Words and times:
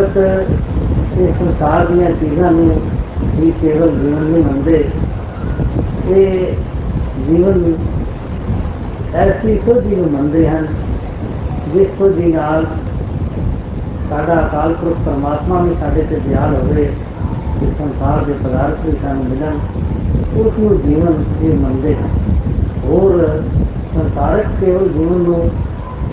ਭਗਤ 0.00 1.18
ਇਸ 1.20 1.34
ਸੰਸਾਰ 1.38 1.86
ਦੀਆਂ 1.86 2.10
ਚੀਜ਼ਾਂ 2.10 2.50
ਨੂੰ 2.50 2.70
ਹੀ 3.34 3.50
ਕੇਵਲ 3.62 3.90
ਜੀਵਨ 3.90 4.22
ਨਹੀਂ 4.24 4.44
ਮੰਨਦੇ। 4.44 4.84
ਇਹ 6.08 6.52
ਜੀਵਨ 7.26 7.72
ਐਸੀ 9.14 9.56
ਸੋਝੀ 9.56 9.96
ਨੂੰ 9.96 10.10
ਮੰਨਦੇ 10.12 10.48
ਹਨ, 10.48 10.66
ਜਿਸ 11.72 11.88
ਸੋਝੀ 11.98 12.32
ਨਾਲ 12.32 12.66
ਸਾਡਾ 14.10 14.40
ਅਕਾਲ 14.40 14.74
ਪੁਰਖ 14.74 14.96
ਪਰਮਾਤਮਾ 15.06 15.60
ਵੀ 15.60 15.74
ਸਾਡੇ 15.80 16.02
ਤੇ 16.02 16.20
ਦਿਆਲ 16.28 16.54
ਹੋਵੇ 16.54 16.84
ਕਿ 17.60 17.66
ਸੰਸਾਰ 17.78 18.24
ਦੇ 18.24 18.32
ਪਦਾਰਥ 18.44 18.86
ਵੀ 18.86 18.96
ਸਾਨੂੰ 19.02 19.24
ਮਿਲਣ, 19.24 19.58
ਉਸ 20.36 20.58
ਨੂੰ 20.58 20.80
ਜੀਵਨ 20.80 21.24
ਇਹ 21.42 21.54
ਮੰਨਦੇ 21.54 21.94
ਹਨ। 21.94 22.08
ਹੋਰ 22.84 23.42
ਸੰਸਾਰਕ 23.94 24.46
ਕੇਵਲ 24.60 24.88
ਜੀਵਨ 24.88 25.20
ਨੂੰ 25.22 25.50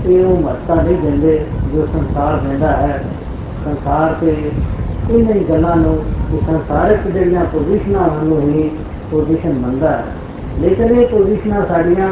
ਇਹ 0.05 0.25
ਉਹ 0.25 0.41
ਮਹੱਤਤਾ 0.41 0.75
ਨਹੀਂ 0.75 0.97
ਦਿੰਦੇ 0.97 1.39
ਜੋ 1.73 1.87
ਸੰਸਾਰ 1.93 2.37
ਦਿੰਦਾ 2.37 2.71
ਹੈ। 2.77 3.03
ਸੰਸਾਰ 3.66 4.14
ਤੇ 4.20 4.34
ਇਹਨਾਂ 5.10 5.34
ਹੀ 5.34 5.44
ਗੱਲਾਂ 5.48 5.76
ਨੂੰ 5.76 5.96
ਕਿ 6.30 6.38
ਸੰਸਾਰਕ 6.46 7.06
ਜਿਹੜੀਆਂ 7.08 7.44
ਪੋਜੀਸ਼ਨਾਂ 7.52 8.08
ਹਨ 8.10 8.26
ਨੂੰ 8.26 8.40
ਹੀ 8.42 8.68
ਪੋਜੀਸ਼ਨ 9.10 9.58
ਮੰਨਦਾ 9.58 9.90
ਹੈ 9.90 10.04
ਲੇਕਿਨ 10.60 10.94
ਇਹ 10.94 11.06
ਪੋਜੀਸ਼ਨਾਂ 11.08 11.64
ਸਾਡੀਆਂ 11.68 12.08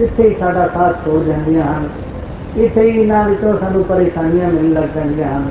ਇੱਥੇ 0.00 0.22
ਹੀ 0.22 0.34
ਸਾਡਾ 0.38 0.66
ਸਾਥ 0.68 1.04
ਛੋੜ 1.04 1.22
ਜਾਂਦੀਆਂ 1.24 1.64
ਹਨ 1.66 1.88
ਇੱਥੇ 2.56 2.82
ਹੀ 2.82 3.00
ਇਹਨਾਂ 3.00 3.24
ਵਿੱਚੋਂ 3.24 3.56
ਸਾਨੂੰ 3.58 3.82
ਪਰੇਸ਼ਾਨੀਆਂ 3.84 4.48
ਮਿਲਣ 4.48 4.72
ਲੱਗ 4.72 4.88
ਜਾਂਦੀਆਂ 4.94 5.28
ਹਨ 5.28 5.48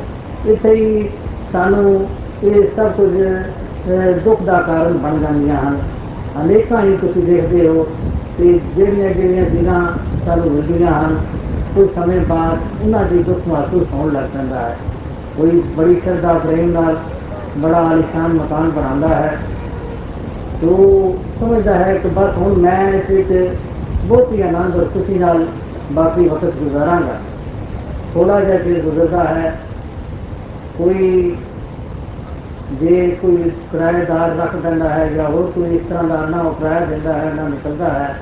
ਇੱਥੇ 0.47 0.73
ਹੀ 0.75 1.07
ਸਾਨੂੰ 1.53 1.93
ਇਹ 2.43 2.61
ਸਭ 2.75 2.91
ਕੁਝ 2.91 3.09
ਅਹ, 3.13 4.11
ਦੁੱਖ 4.25 4.41
ਦਾ 4.41 4.59
ਕਾਰਨ 4.61 4.97
ਬਣ 4.97 5.19
ਜਾਂਦੀਆਂ 5.19 5.55
ਹਨ 5.57 5.77
ਅਨੇਕਾਂ 6.41 6.81
ਹੀ 6.81 6.95
ਤੁਸੀਂ 6.97 7.23
ਦੇਖਦੇ 7.23 7.67
ਹੋ 7.67 7.83
ਕਿ 8.37 8.59
ਜਿਹੜੀਆਂ 8.75 9.09
ਜਿਹੜੀਆਂ 9.09 9.45
ਚੀਜ਼ਾਂ 9.45 9.81
ਸਾਨੂੰ 10.25 10.51
ਮਿਲਦੀਆਂ 10.51 10.91
ਹਨ 10.93 11.15
ਕੁਝ 11.75 11.87
ਸਮੇਂ 11.95 12.19
ਬਾਅਦ 12.25 12.59
ਉਹਨਾਂ 12.81 13.03
ਦੀ 13.05 13.23
ਦੁੱਖ 13.23 13.47
ਮਹਿਸੂਸ 13.47 13.87
ਹੋਣ 13.93 14.11
ਲੱਗ 14.13 14.29
ਪੈਂਦਾ 14.33 14.59
ਹੈ 14.59 14.75
ਕੋਈ 15.37 15.61
ਬੜੀ 15.75 15.99
ਸ਼ਰਧਾ 16.03 16.33
ਪ੍ਰੇਮ 16.33 16.71
ਨਾਲ 16.71 16.97
ਬੜਾ 17.57 17.77
ਆਲੀਸ਼ਾਨ 17.77 18.33
ਮਕਾਨ 18.33 18.69
ਬਣਾਉਂਦਾ 18.69 19.07
ਹੈ 19.07 19.37
ਤੋ 20.61 20.75
ਸਮਝਦਾ 21.39 21.75
ਹੈ 21.75 21.93
ਕਿ 21.93 22.09
ਬਸ 22.09 22.37
ਹੁਣ 22.37 22.53
ਮੈਂ 22.53 22.91
ਇਸ 22.93 23.09
ਵਿੱਚ 23.09 23.55
ਬਹੁਤ 24.03 24.31
ਹੀ 24.31 24.41
ਆਨੰਦ 24.41 24.75
ਔਰ 24.75 24.85
ਖੁਸ਼ੀ 24.85 25.17
ਨਾਲ 25.19 25.45
ਬਾਕੀ 25.91 26.27
ਵਕਤ 26.29 26.55
ਗੁਜ਼ਾਰਾਂਗਾ 26.59 27.17
ਥੋੜਾ 28.13 28.39
ਜਿਹਾ 28.39 28.57
ਚਿਰ 28.57 28.81
ਗੁਜ਼ਰਦਾ 28.81 29.23
ਹੈ 29.23 29.53
ਕੋਈ 30.77 31.35
ਜੇ 32.73 33.07
ਕੋਈ 33.21 33.51
ਕਿਰਾਏਦਾਰ 33.71 34.35
ਰੱਖ 34.37 34.55
ਦਿੰਦਾ 34.55 34.89
ਹੈ 34.89 35.07
ਜਾਂ 35.07 35.29
ਹੋਰ 35.29 35.51
ਕੋਈ 35.55 35.75
ਇਸ 35.75 35.81
ਤਰ੍ਹਾਂ 35.89 36.03
ਦਾ 36.03 36.25
ਨਾ 36.29 36.41
ਉਹ 36.41 36.53
ਕਿਰਾਇਆ 36.53 36.85
ਦਿੰਦਾ 36.85 37.13
ਹੈ 37.13 37.33
ਨਾ 37.35 37.47
ਨਿਕਲਦਾ 37.47 37.89
ਹੈ 37.89 38.15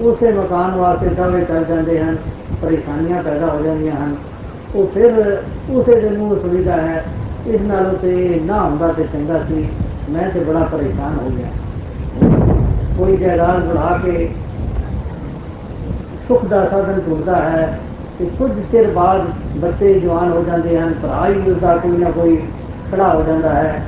ਉਸੇ 0.00 0.32
ਮਕਾਨ 0.32 0.70
ਵਾਸਤੇ 0.70 1.14
ਦਾਅਵੇ 1.14 1.44
ਚੱਲ 1.44 1.64
ਜਾਂਦੇ 1.64 2.00
ਹਨ 2.00 2.16
ਪਰੇਸ਼ਾਨੀਆਂ 2.62 3.22
ਪੈਦਾ 3.22 3.46
ਹੋ 3.46 3.62
ਜਾਂਦੀਆਂ 3.62 3.92
ਹਨ 3.92 4.14
ਉਹ 4.74 4.86
ਫਿਰ 4.94 5.38
ਉਸੇ 5.70 6.00
ਦਿਨ 6.00 6.18
ਨੂੰ 6.18 6.36
ਸੁਣੀਦਾ 6.36 6.76
ਹੈ 6.76 7.04
ਇਸ 7.46 7.60
ਨਾਲੋਂ 7.60 7.92
ਤੇ 7.92 8.40
ਨਾ 8.46 8.62
ਹੁੰਦਾ 8.62 8.92
ਤੇ 8.92 9.06
ਚੰਗਾ 9.12 9.38
ਸੀ 9.38 9.66
ਮੈਂ 10.10 10.28
ਤੇ 10.30 10.40
ਬੜਾ 10.40 10.60
ਪਰੇਸ਼ਾਨ 10.72 11.18
ਹੋ 11.18 11.30
ਗਿਆ 11.30 11.50
ਕੋਈ 12.98 13.16
ਜਾਇਦਾਦ 13.16 13.64
ਬਣਾ 13.64 13.98
ਕੇ 14.04 14.28
ਸੁੱਖ 16.28 16.44
ਦਾ 16.44 16.64
ਸਾਧਨ 16.64 17.00
ਢੂੰਡਦਾ 17.00 17.36
ਹੈ 17.36 17.78
ਕਿ 18.18 18.26
ਕੁਝ 18.38 18.50
ਚਿਰ 18.72 18.90
ਬਾਅਦ 18.90 19.26
ਬੱਚੇ 19.56 19.92
ਜਵਾਨ 20.00 20.32
ਹੋ 20.32 20.42
ਜਾਂਦੇ 20.44 20.78
ਹਨ 20.78 20.94
ਭਰਾ 21.02 21.26
ਹੀ 21.28 21.50
ਉਸਦਾ 21.50 21.76
ਕੋਈ 21.76 21.96
ਨਾ 21.96 22.10
ਕੋਈ 22.10 22.36
ਖੜਾ 22.92 23.08
ਹੋ 23.08 23.22
ਜਾਂਦਾ 23.22 23.52
ਹੈ 23.54 23.82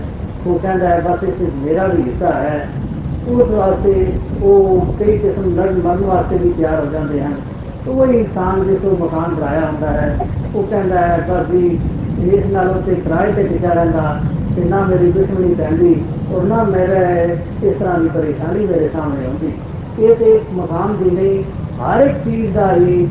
ਉਹ 0.46 0.58
ਕਹਿੰਦਾ 0.58 0.88
ਹੈ 0.88 1.00
ਬਸ 1.00 1.22
ਇਸ 1.22 1.41
ਵਿੱਚ 1.41 1.55
ਮੇਰਾ 1.64 1.86
ਵੀ 1.86 2.02
ਹਿੱਸਾ 2.02 2.33
ਹੈ 2.33 2.69
ਉਸ 3.28 3.50
ਵਾਸਤੇ 3.50 4.06
ਉਹ 4.42 4.86
ਕਈ 5.00 5.16
ਕਿਸਮ 5.19 5.55
ਲੜਨ 5.56 5.80
ਮਰਨ 5.84 6.05
ਵਾਸਤੇ 6.05 6.36
ਵੀ 6.36 6.52
ਤਿਆਰ 6.52 6.84
ਹੋ 6.84 6.91
ਜਾਂਦੇ 6.92 7.20
ਹਨ 7.20 7.34
ਉਹ 7.88 8.06
ਹੀ 8.06 8.19
ਇਨਸਾਨ 8.19 8.64
ਜਿਸ 8.64 8.84
ਨੂੰ 8.84 8.98
ਮਕਾਨ 8.98 9.34
ਬਣਾਇਆ 9.34 9.66
ਹੁੰਦਾ 9.66 9.91
ਹੈ 9.91 10.28
ਉਹ 10.55 10.62
ਕਹਿੰਦਾ 10.62 10.98
ਹੈ 10.98 11.16
ਬਸ 11.28 11.50
ਵੀ 11.50 11.78
ਇਸ 12.28 12.44
ਨਾਲੋਂ 12.46 12.80
ਤੇ 12.83 12.94
ਕਿਰਾਏ 12.94 13.33
ਤੇ 13.33 13.42
ਟਿਕਿਆ 13.42 13.72
ਰਹਿੰਦਾ 13.72 14.20
ਤੇ 14.56 14.64
ਨਾ 14.64 14.80
ਮੇਰੀ 14.84 15.10
ਦੁਸ਼ਮਣੀ 15.12 15.55
ਪੈਂਦੀ 15.55 15.94
ਔਰ 16.34 16.42
ਨਾ 16.42 16.62
ਮੇਰੇ 16.62 17.05
ਇਸ 17.62 17.77
ਤਰ੍ਹਾਂ 17.78 17.98
ਦੀ 18.00 18.08
ਪਰੇਸ਼ਾਨੀ 18.08 18.66
ਮੇਰੇ 18.66 18.88
ਸਾਹਮਣੇ 18.88 19.27
ਆਉਂਦੀ 19.27 19.52
ਇਹ 19.98 20.14
ਤੇ 20.17 20.34
ਇੱਕ 20.34 20.52
ਮਕਾਨ 20.55 20.96
ਦੀ 20.96 21.11
ਨਹੀਂ 21.11 21.42
ਹਰ 21.80 22.01
ਇੱਕ 22.01 22.18
ਚੀਜ਼ 22.24 22.55
ਦਾ 22.55 22.73
ਹੀ 22.73 23.08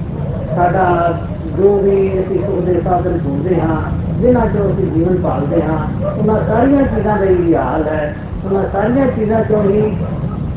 ਸਾਡਾ 0.56 0.88
ਜੋ 1.57 1.78
ਵੀ 1.78 1.97
ਅਸੀਂ 2.19 2.40
ਸੁਖ 2.40 2.66
ਦੇ 2.66 2.79
ਸਾਧਨ 2.81 3.17
ਢੂੰਡਦੇ 3.17 3.59
ਹਾਂ 3.59 3.81
ਜਿਨ੍ਹਾਂ 4.19 4.45
ਚੋਂ 4.47 4.69
ਅਸੀਂ 4.69 4.91
ਜੀਵਨ 4.91 5.17
ਪਾਲਦੇ 5.17 5.62
ਹਾਂ 5.62 5.79
ਉਹਨਾਂ 6.12 6.40
ਸਾਰੀਆਂ 6.47 6.84
ਚੀਜ਼ਾਂ 6.85 7.17
ਦਾ 7.17 7.25
ਹੀ 7.25 7.53
ਹਾਲ 7.56 7.88
ਹੈ 7.88 8.16
ਉਹਨਾਂ 8.45 8.63
ਸਾਰੀਆਂ 8.72 9.07
ਚੀਜ਼ਾਂ 9.07 9.44
ਚੋਂ 9.44 9.63
ਹੀ 9.63 9.81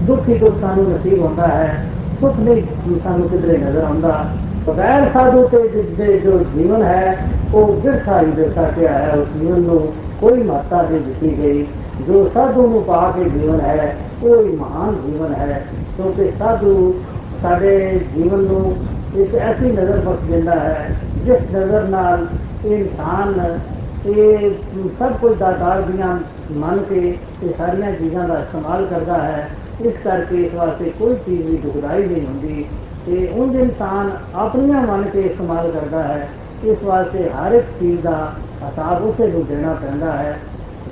ਦੁੱਖ 0.03 0.29
ਹੀ 0.29 0.39
ਦੁੱਖ 0.39 0.61
ਸਾਨੂੰ 0.61 0.89
ਨਸੀਬ 0.91 1.21
ਹੁੰਦਾ 1.21 1.47
ਹੈ 1.49 1.85
ਸੁੱਖ 2.21 2.39
ਨਹੀਂ 2.39 2.99
ਸਾਨੂੰ 3.05 3.29
ਕਿਧਰੇ 3.29 3.57
ਨਜ਼ਰ 3.59 3.83
ਆਉਂਦਾ 3.85 4.25
ਬਗੈਰ 4.67 5.09
ਸਾਧੂ 5.15 5.47
ਤੇ 5.49 5.67
ਜਿਸਦੇ 5.69 6.19
ਜੋ 6.19 6.39
ਜੀਵਨ 6.55 6.83
ਹੈ 6.83 7.17
ਉਹ 7.55 7.73
ਬਿਰਥਾ 7.75 8.21
ਹੀ 8.21 8.27
ਬਿਰਥਾ 8.27 8.63
ਕਿਹਾ 8.71 8.99
ਹੈ 8.99 9.13
ਉਸ 9.13 9.29
ਜੀਵਨ 9.41 9.61
ਨੂੰ 9.61 9.81
ਕੋਈ 10.21 10.43
ਮਹੱਤਤਾ 10.43 10.83
ਨਹੀਂ 10.83 11.01
ਦਿੱਤੀ 11.01 11.37
ਗਈ 11.39 11.67
ਜੋ 12.07 12.29
ਸਾਧੂ 12.35 12.67
ਨੂੰ 12.67 12.83
ਪਾ 12.83 13.11
ਕੇ 13.17 13.25
ਜੀਵਨ 13.31 13.61
ਹੈ 13.61 13.97
ਉਹ 14.23 14.43
ਹੀ 14.43 14.57
ਮਹਾਨ 14.57 14.95
ਜੀਵਨ 15.07 15.35
ਹੈ 15.35 15.63
ਕਿਉਂਕਿ 15.97 16.31
ਸਾਧੂ 16.39 16.95
ਸਾਡੇ 17.43 18.01
ਜੀਵਨ 18.15 18.45
ਨੂੰ 18.45 18.75
ਇੱਕ 19.17 19.35
ਐਸੀ 19.35 19.73
ਨਜ਼ਰ 19.73 20.01
ਬਖਸ਼ 20.01 20.31
ਦਿੰਦਾ 20.31 20.55
ਹੈ 20.55 20.89
ਜਿਸ 21.25 21.41
ਨਜ਼ਰ 21.55 21.89
ਨਾਲ 21.89 22.27
ਇਹ 22.65 22.77
ਇਨਸਾਨ 22.77 23.59
ਇਹ 24.07 24.51
ਸਭ 24.99 25.13
ਕੁਝ 25.13 25.33
ਦਾਤਾਰ 25.39 25.81
ਦੀਆਂ 25.83 26.17
ਮੰਨ 26.53 26.79
ਕੇ 26.79 27.01
ਇਹ 27.43 27.49
ਸਾਰੀਆਂ 27.59 27.93
ਚੀਜ਼ਾਂ 27.93 28.29
ਦਾ 28.29 28.39
ਇਸਤੇਮਾਲ 28.39 28.87
ਕਰਦਾ 28.87 29.19
ਹੈ 29.23 29.49
ਇਸ 29.81 29.95
ਕਰਕੇ 30.05 30.43
ਇਸ 30.43 30.55
ਵਾਸਤੇ 30.55 30.93
ਕੋਈ 30.99 31.15
ਚੀਜ਼ 31.27 31.47
ਵੀ 31.47 31.57
ਦੁਖਦਾਈ 31.57 32.07
ਨਹੀਂ 32.07 32.27
ਹੁੰਦੀ 32.27 32.65
ਤੇ 33.07 33.27
ਉਂਝ 33.35 33.55
ਇਨਸਾਨ 33.57 34.11
ਆਪਣੀਆਂ 34.35 34.81
ਮੰਨ 34.83 35.03
ਕੇ 35.11 35.21
ਇਸਤੇਮਾਲ 35.23 35.71
ਕਰਦਾ 35.71 36.03
ਹੈ 36.03 36.29
ਇਸ 36.65 36.83
ਵਾਸਤੇ 36.85 37.29
ਹਰ 37.31 37.53
ਇੱਕ 37.53 37.67
ਚੀਜ਼ 37.81 38.01
ਦਾ 38.01 38.17
ਹਿਸਾਬ 38.63 39.05
ਉਸੇ 39.05 39.27
ਨੂੰ 39.27 39.45
ਦੇਣਾ 39.47 39.73
ਪੈਂਦਾ 39.75 40.13
ਹੈ 40.13 40.39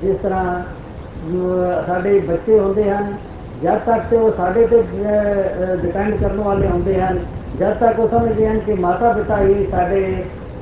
ਜਿਸ 0.02 0.16
ਤਰ੍ਹਾਂ 0.16 0.44
ਅਮ, 0.54 1.82
ਸਾਡੇ 1.86 2.18
ਬੱਚੇ 2.20 2.58
ਹੁੰਦੇ 2.58 2.90
ਹਨ 2.90 3.12
ਜਦ 3.62 3.78
ਤੱਕ 3.86 4.04
ਤੇ 4.10 4.16
ਉਹ 4.16 4.30
ਸਾਡੇ 4.36 4.66
ਤੇ 4.66 4.82
ਡਿਪੈਂਡ 5.82 6.14
ਕਰਨ 6.16 6.40
ਵਾਲੇ 6.40 6.66
ਹੁੰਦੇ 6.66 7.00
ਹਨ 7.00 7.18
ਜਦ 7.58 7.74
ਤੱਕ 7.76 7.98
ਉਹ 8.00 8.08
ਸਮਝਦੇ 8.08 8.46
ਹਨ 8.48 8.58
ਕਿ 8.58 8.74
ਮਾਤਾ 8.74 9.12
ਪਿਤਾ 9.12 9.40
ਹੀ 9.40 9.66
ਸਾਡੇ 9.70 10.04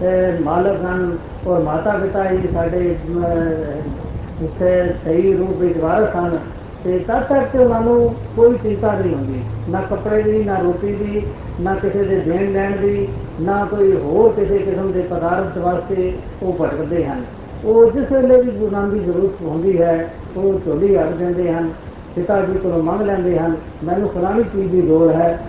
ਅਹ, 0.02 0.40
ਮਾਲਕ 0.44 0.80
ਹਨ 0.84 1.16
ਔਰ 1.46 1.60
ਮਾਤਾ 1.62 1.96
ਪਿਤਾ 1.98 2.28
ਹੀ 2.30 2.48
ਸਾਡੇ 2.54 2.94
ਅਹ, 3.18 4.44
ਇੱਥੇ 4.44 4.70
ਸਹੀ 5.04 5.32
ਰੂਪ 5.36 5.56
ਵਿੱਚ 5.56 5.78
ਵਾਰਸ 5.78 6.16
ਹਨ 6.16 6.38
ਤੇ 6.83 6.97
ਤਦ 6.99 7.23
ਤੱਕ 7.23 7.47
ਤੇ 7.53 7.59
ਉਹਨਾਂ 7.59 7.81
ਨੂੰ 7.81 8.15
ਕੋਈ 8.35 8.57
ਚਿੰਤਾ 8.63 8.93
ਨਹੀਂ 8.93 9.13
ਹੁੰਦੀ। 9.15 9.39
ਨਾ 9.69 9.81
ਕੱਪੜੇ 9.81 10.21
ਦੀ, 10.21 10.43
ਨਾ 10.43 10.55
ਰੋਟੀ 10.57 10.93
ਦੀ, 10.93 11.21
ਨਾ 11.61 11.75
ਕਿਸੇ 11.75 12.03
ਦੇ 12.03 12.15
ਦੇਣ 12.19 12.51
ਲੈਣ 12.51 12.75
ਦੀ, 12.77 13.07
ਨਾ 13.41 13.65
ਕੋਈ 13.65 13.91
ਹੋਰ 13.97 14.31
ਕਿਸੇ 14.31 14.57
ਕਿਸਮ 14.57 14.91
ਦੇ 14.91 15.01
ਪਦਾਰਥ 15.01 15.57
ਵਾਸਤੇ 15.57 16.11
ਉਹ 16.43 16.53
ਭਟਕਦੇ 16.53 17.05
ਹਨ। 17.05 17.21
ਉਹ 17.65 17.91
ਜਿਸ 17.91 18.11
ਵੇਲੇ 18.11 18.41
ਵੀ 18.41 18.65
ਉਹਨਾਂ 18.65 18.87
ਦੀ 18.87 18.99
ਜ਼ਰੂਰਤ 18.99 19.41
ਹੁੰਦੀ 19.41 19.81
ਹੈ, 19.81 20.09
ਉਹ 20.37 20.59
ਝੋਲੀ 20.65 20.95
ਹੱਟ 20.97 21.11
ਦਿੰਦੇ 21.11 21.51
ਹਨ, 21.53 21.69
ਪਿਤਾ 22.15 22.41
ਜੀ 22.41 22.57
ਕੋਲੋਂ 22.57 22.83
ਮੰਗ 22.83 23.01
ਲੈਂਦੇ 23.01 23.37
ਹਨ, 23.39 23.55
ਮੈਨੂੰ 23.83 24.09
ਫਲਾਣੀ 24.09 24.43
ਚੀਜ਼ 24.43 24.71
ਦੀ 24.71 24.81
ਲੋੜ 24.81 25.11
ਹੈ, 25.11 25.39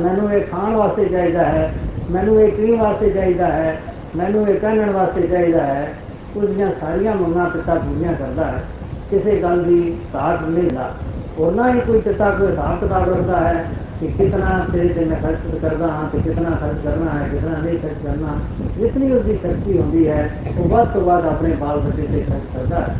ਮੈਨੂੰ 0.00 0.32
ਇਹ 0.32 0.40
ਖਾਣ 0.42 0.74
ਵਾਸਤੇ 0.76 1.04
ਚਾਹੀਦਾ 1.04 1.44
ਹੈ, 1.44 1.72
ਮੈਨੂੰ 2.10 2.40
ਇਹ 2.40 2.52
ਪੀਣ 2.52 2.80
ਵਾਸਤੇ 2.80 3.10
ਚਾਹੀਦਾ 3.10 3.46
ਹੈ, 3.46 3.76
ਮੈਨੂੰ 4.16 4.48
ਇਹ 4.48 4.54
ਪਹਿਨਣ 4.54 4.90
ਵਾਸਤੇ 4.90 5.26
ਚਾਹੀਦਾ 5.26 5.62
ਹੈ। 5.62 5.94
ਉਹਦੀਆਂ 6.36 6.70
ਸਾਰੀਆਂ 6.80 7.14
ਮੰਗਾਂ 7.14 7.50
ਪਿਤਾ 7.50 7.74
ਪੂਰੀਆਂ 7.74 8.12
ਕਰਦਾ 8.12 8.44
ਹੈ। 8.44 8.62
ਕਿਸੇ 9.11 9.41
ਗੱਲ 9.41 9.63
ਦੀ 9.63 9.97
ਘਾਟ 10.15 10.43
ਨਹੀਂ 10.43 10.69
ਲਾ 10.71 10.91
ਉਹਨਾਂ 11.37 11.73
ਹੀ 11.73 11.79
ਕੋਈ 11.79 12.01
ਪਿਤਾ 12.01 12.29
ਕੋਈ 12.29 12.47
ਹਿਸਾਬ 12.47 12.79
ਕਿਤਾਬ 12.79 13.09
ਰੱਖਦਾ 13.09 13.37
ਹੈ 13.37 13.65
ਕਿ 13.99 14.07
ਕਿਤਨਾ 14.07 14.65
ਤੇਰੇ 14.73 14.87
ਤੇ 14.87 15.05
ਮੈਂ 15.05 15.15
ਖਰਚ 15.21 15.55
ਕਰਦਾ 15.61 15.87
ਹਾਂ 15.87 16.07
ਤੇ 16.09 16.19
ਕਿਤਨਾ 16.19 16.49
ਖਰਚ 16.49 16.77
ਕਰਨਾ 16.83 17.11
ਹੈ 17.11 17.27
ਕਿਤਨਾ 17.27 17.57
ਨਹੀਂ 17.57 17.77
ਖਰਚ 17.79 18.03
ਕਰਨਾ 18.03 18.35
ਜਿਤਨੀ 18.77 19.11
ਉਸਦੀ 19.11 19.37
ਸ਼ਕਤੀ 19.37 19.77
ਹੁੰਦੀ 19.77 20.07
ਹੈ 20.07 20.29
ਉਹ 20.59 20.69
ਵੱਧ 20.69 20.87
ਤੋਂ 20.87 21.01
ਵੱਧ 21.01 21.25
ਆਪਣੇ 21.25 21.55
ਬਾਲ 21.55 21.79
ਬੱਚੇ 21.79 22.07
ਤੇ 22.07 22.19
ਖਰਚ 22.19 22.53
ਕਰਦਾ 22.53 22.79
ਹੈ 22.79 22.95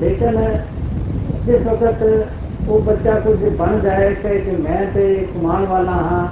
ਲੇਕਿਨ 0.00 0.38
ਜਿਸ 1.46 1.66
ਵਕਤ 1.66 2.02
ਉਹ 2.68 2.80
ਬੱਚਾ 2.80 3.18
ਕੁਝ 3.20 3.38
ਬਣ 3.58 3.78
ਜਾਏ 3.78 4.14
ਕਹੇ 4.14 4.38
ਕਿ 4.38 4.56
ਮੈਂ 4.62 4.84
ਤੇ 4.94 5.14
ਕਮਾਉਣ 5.34 5.66
ਵਾਲਾ 5.66 5.92
ਹਾਂ 5.92 6.26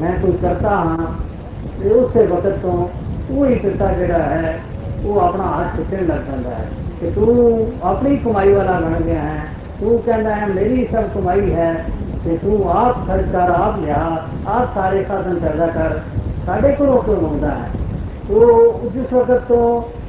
ਮੈਂ 0.00 0.12
ਕੋਈ 0.18 0.32
ਕਰਤਾ 0.42 0.70
ਹਾਂ 0.70 1.06
ਤੇ 1.80 1.90
ਉਸੇ 1.90 2.26
ਵਕਤ 2.26 2.58
ਤੋਂ 2.62 2.88
ਉਹ 3.30 3.46
ਹੀ 3.46 3.54
ਪਿਤਾ 3.54 3.92
ਜਿਹੜਾ 3.92 4.18
ਹੈ 4.18 4.58
ਉਹ 5.04 5.20
ਆਪਣਾ 5.20 5.44
ਹੱਥ 5.44 5.76
ਖਿੱਚਣ 5.76 6.06
ਲੱਗ 6.06 6.30
ਜਾਂਦਾ 6.30 6.50
ਹੈ 6.50 6.68
कि 6.99 7.11
तू 7.11 7.25
अपनी 7.83 8.17
कमाई 8.17 8.53
वाला 8.53 8.79
बन 8.79 9.03
गया 9.03 9.21
है, 9.21 9.43
तू 9.79 9.97
कहना 10.05 10.35
है, 10.35 10.53
मेरी 10.53 10.85
सब 10.85 11.13
कमाई 11.13 11.49
है, 11.51 11.73
कि 12.23 12.37
तू 12.37 12.63
आप 12.73 13.05
खर्च 13.07 13.31
कर 13.31 13.51
आप 13.53 13.79
लिया, 13.81 13.97
आप 14.47 14.69
सारे 14.75 15.03
साधन 15.03 15.35
पैदा 15.39 15.67
कर, 15.67 15.97
साढ़े 16.45 16.71
को 16.71 17.01
क्यों 17.01 17.21
मंगता 17.21 17.49
है। 17.51 17.67
तो 18.27 18.89
जिस 18.89 19.13
वक्त 19.13 19.47
तो 19.47 19.57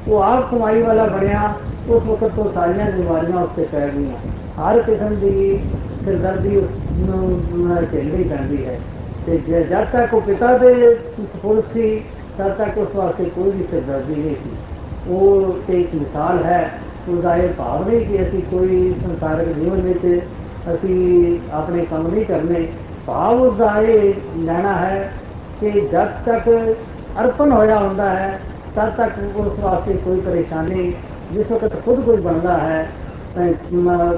वो 0.09 0.19
आप 0.21 0.51
कमाई 0.51 0.83
वाला 0.83 1.05
बनिया, 1.07 1.43
उस 1.91 2.03
वक्त 2.05 2.37
तो 2.37 2.51
सारिया 2.51 2.85
बीमारियाँ 2.91 3.43
उससे 3.43 3.65
पै 3.65 3.89
गई 3.91 4.07
हर 4.57 4.83
किस्म 4.83 5.17
की 5.17 5.35
सिरदर्दी 6.05 6.61
झेलनी 7.87 8.25
पैंती 8.25 8.63
है। 8.63 8.79
जब 9.69 9.85
तक 9.93 10.15
वो 10.15 10.21
पिता 10.21 10.57
के 10.59 10.95
पुरुष 11.17 11.65
थी 11.67 11.89
तद 12.39 12.57
तक 12.59 12.79
उस 12.79 12.95
वास्ते 12.97 13.25
कोई 13.37 13.51
भी 13.51 13.65
सिरदर्दी 13.65 14.15
नहीं 14.15 14.35
थी। 14.37 14.57
ਉਹ 15.09 15.59
ਤੇ 15.67 15.81
ਇੱਕ 15.81 15.95
ਮਿਸਾਲ 15.95 16.45
ਹੈ, 16.45 16.71
ਉਹ 17.09 17.21
ਜ਼ਾਹਿਰ 17.23 17.53
ਭਾਵ 17.59 17.89
ਨਹੀਂ 17.89 18.05
ਕਿ 18.07 18.23
ਅਸੀਂ 18.23 18.43
ਕੋਈ 18.51 18.95
ਸੰਸਾਰਿਕ 19.03 19.49
ਜੀਵਨ 19.59 19.81
ਵਿੱਚ 19.83 20.21
ਅਸੀਂ 20.75 21.39
ਆਪਣੇ 21.53 21.85
ਕੰਮ 21.85 22.07
ਨਹੀਂ 22.07 22.25
ਕਰਨੇ। 22.25 22.67
ਭਾਵ 23.07 23.41
ਉਸ 23.43 23.57
ਦਾ 23.57 23.75
ਇਹ 23.81 24.15
ਲੈਣਾ 24.37 24.73
ਹੈ 24.75 25.11
ਕਿ 25.61 25.71
ਜਦ 25.83 26.09
ਤੱਕ 26.27 26.49
ਅਰਪਣ 27.21 27.53
ਹੋਇਆ 27.53 27.79
ਹੁੰਦਾ 27.79 28.09
ਹੈ, 28.11 28.39
ਤਦ 28.77 28.91
ਤੱਕ 28.97 29.37
ਉਸ 29.37 29.59
ਵਾਸਤੇ 29.59 29.93
ਕੋਈ 30.05 30.21
ਪਰੇਸ਼ਾਨੀ, 30.21 30.93
ਜਿਸ 31.33 31.51
ਵਕਤ 31.53 31.85
ਖੁਦ 31.85 32.01
ਕੋਈ 32.01 32.17
ਬਣਦਾ 32.17 32.57
ਹੈ 32.59 32.87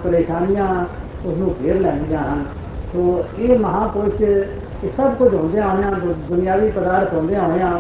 ਪਰੇਸ਼ਾਨੀਆਂ 0.05 0.67
ਉਸ 1.25 1.37
ਨੂੰ 1.39 1.55
ਘੇਰ 1.61 1.81
ਲੈਂਦੀਆਂ 1.81 2.23
ਹਨ। 2.23 2.45
ਸੋ 2.93 3.25
ਇਹ 3.39 3.59
ਮਹਾਪੁਰਸ਼ 3.59 4.21
ਇਹ 4.21 4.91
ਸਭ 4.97 5.15
ਕੁਝ 5.15 5.33
ਹੁੰਦੇ 5.35 5.61
ਹੋਇਆਂ 5.61 5.93
ਦੁਨਿਆਵੀ 6.29 6.71
ਪਦਾਰਥ 6.71 7.15
ਹੁੰਦੇ 7.15 7.37
ਹੋਇਆਂ, 7.37 7.71